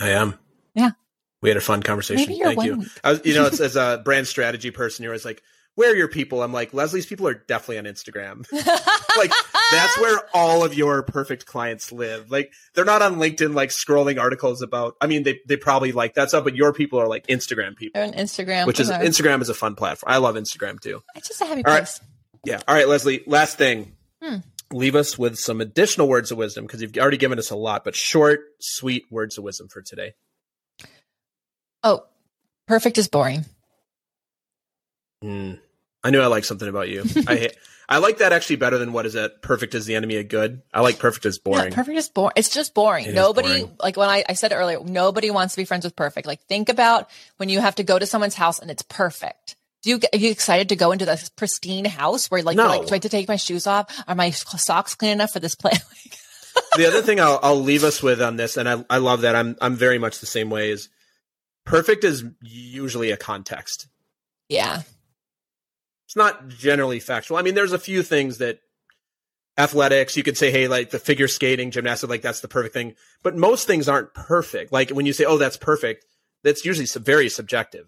[0.00, 0.38] I am.
[0.74, 0.92] Yeah.
[1.44, 2.34] We had a fun conversation.
[2.42, 2.86] Thank one you.
[3.04, 5.42] I was, you know, it's, as a brand strategy person, you're always like,
[5.74, 6.42] where are your people?
[6.42, 8.50] I'm like, Lesley's people are definitely on Instagram.
[9.18, 9.30] like
[9.70, 12.30] that's where all of your perfect clients live.
[12.30, 14.94] Like they're not on LinkedIn, like scrolling articles about.
[15.02, 18.00] I mean, they they probably like that stuff, but your people are like Instagram people,
[18.00, 18.66] They're on Instagram.
[18.66, 20.10] which is Uh, Instagram is a fun platform.
[20.10, 21.02] I love Instagram too.
[21.14, 21.80] It's just a happy All right.
[21.80, 22.00] place.
[22.46, 22.62] Yeah.
[22.66, 23.22] All right, Lesley.
[23.26, 23.92] Last thing.
[24.22, 24.36] Hmm.
[24.72, 27.84] Leave us with some additional words of wisdom because you've already given us a lot,
[27.84, 30.14] but short, sweet words of wisdom for today.
[31.84, 32.04] Oh,
[32.66, 33.44] perfect is boring.
[35.22, 35.60] Mm.
[36.02, 37.04] I knew I liked something about you.
[37.26, 37.56] I hate,
[37.88, 39.42] I like that actually better than what is it?
[39.42, 40.62] Perfect is the enemy of good.
[40.72, 41.70] I like perfect is boring.
[41.70, 42.32] Yeah, perfect is boring.
[42.36, 43.06] It's just boring.
[43.06, 43.76] It nobody, boring.
[43.80, 46.26] like when I, I said it earlier, nobody wants to be friends with perfect.
[46.26, 49.56] Like think about when you have to go to someone's house and it's perfect.
[49.82, 52.66] Do you get, are you excited to go into this pristine house where like, No.
[52.66, 53.86] like, do I have to take my shoes off?
[54.08, 55.72] Are my socks clean enough for this play?
[56.76, 59.34] The other thing I'll, I'll leave us with on this, and I, I love that
[59.34, 60.70] I'm I'm very much the same way.
[60.70, 60.88] Is
[61.64, 63.88] perfect is usually a context.
[64.48, 64.82] yeah.
[66.06, 67.38] It's not generally factual.
[67.38, 68.60] I mean, there's a few things that
[69.56, 72.94] athletics you could say, hey, like the figure skating, gymnastics, like that's the perfect thing.
[73.22, 74.70] But most things aren't perfect.
[74.70, 76.04] Like when you say, oh, that's perfect,
[76.44, 77.86] that's usually very subjective.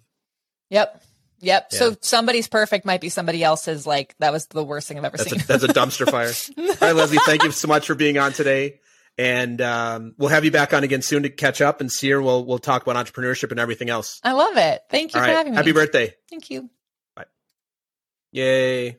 [0.70, 1.02] Yep.
[1.40, 1.68] Yep.
[1.70, 1.78] Yeah.
[1.78, 3.86] So somebody's perfect might be somebody else's.
[3.86, 5.40] Like that was the worst thing I've ever That's seen.
[5.40, 6.32] a, that's a dumpster fire.
[6.58, 8.80] All right, Lesley, thank you so much for being on today.
[9.18, 12.20] And um, we'll have you back on again soon to catch up and see her.
[12.20, 14.20] We'll we'll talk about entrepreneurship and everything else.
[14.22, 14.82] I love it.
[14.90, 15.56] Thank you All for right, having me.
[15.56, 16.14] happy birthday!
[16.28, 16.68] Thank you.
[17.14, 17.24] Bye.
[18.32, 18.98] Yay!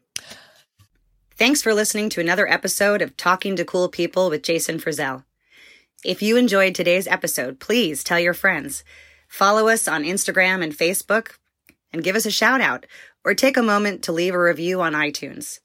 [1.35, 5.23] Thanks for listening to another episode of Talking to Cool People with Jason Frazell.
[6.03, 8.83] If you enjoyed today's episode, please tell your friends.
[9.27, 11.33] Follow us on Instagram and Facebook
[11.93, 12.87] and give us a shout out
[13.23, 15.59] or take a moment to leave a review on iTunes.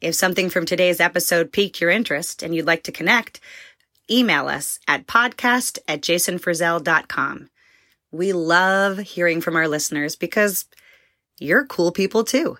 [0.00, 3.40] If something from today's episode piqued your interest and you'd like to connect,
[4.10, 7.48] email us at podcast at jasonfrazell.com.
[8.12, 10.66] We love hearing from our listeners because
[11.38, 12.58] you're cool people too.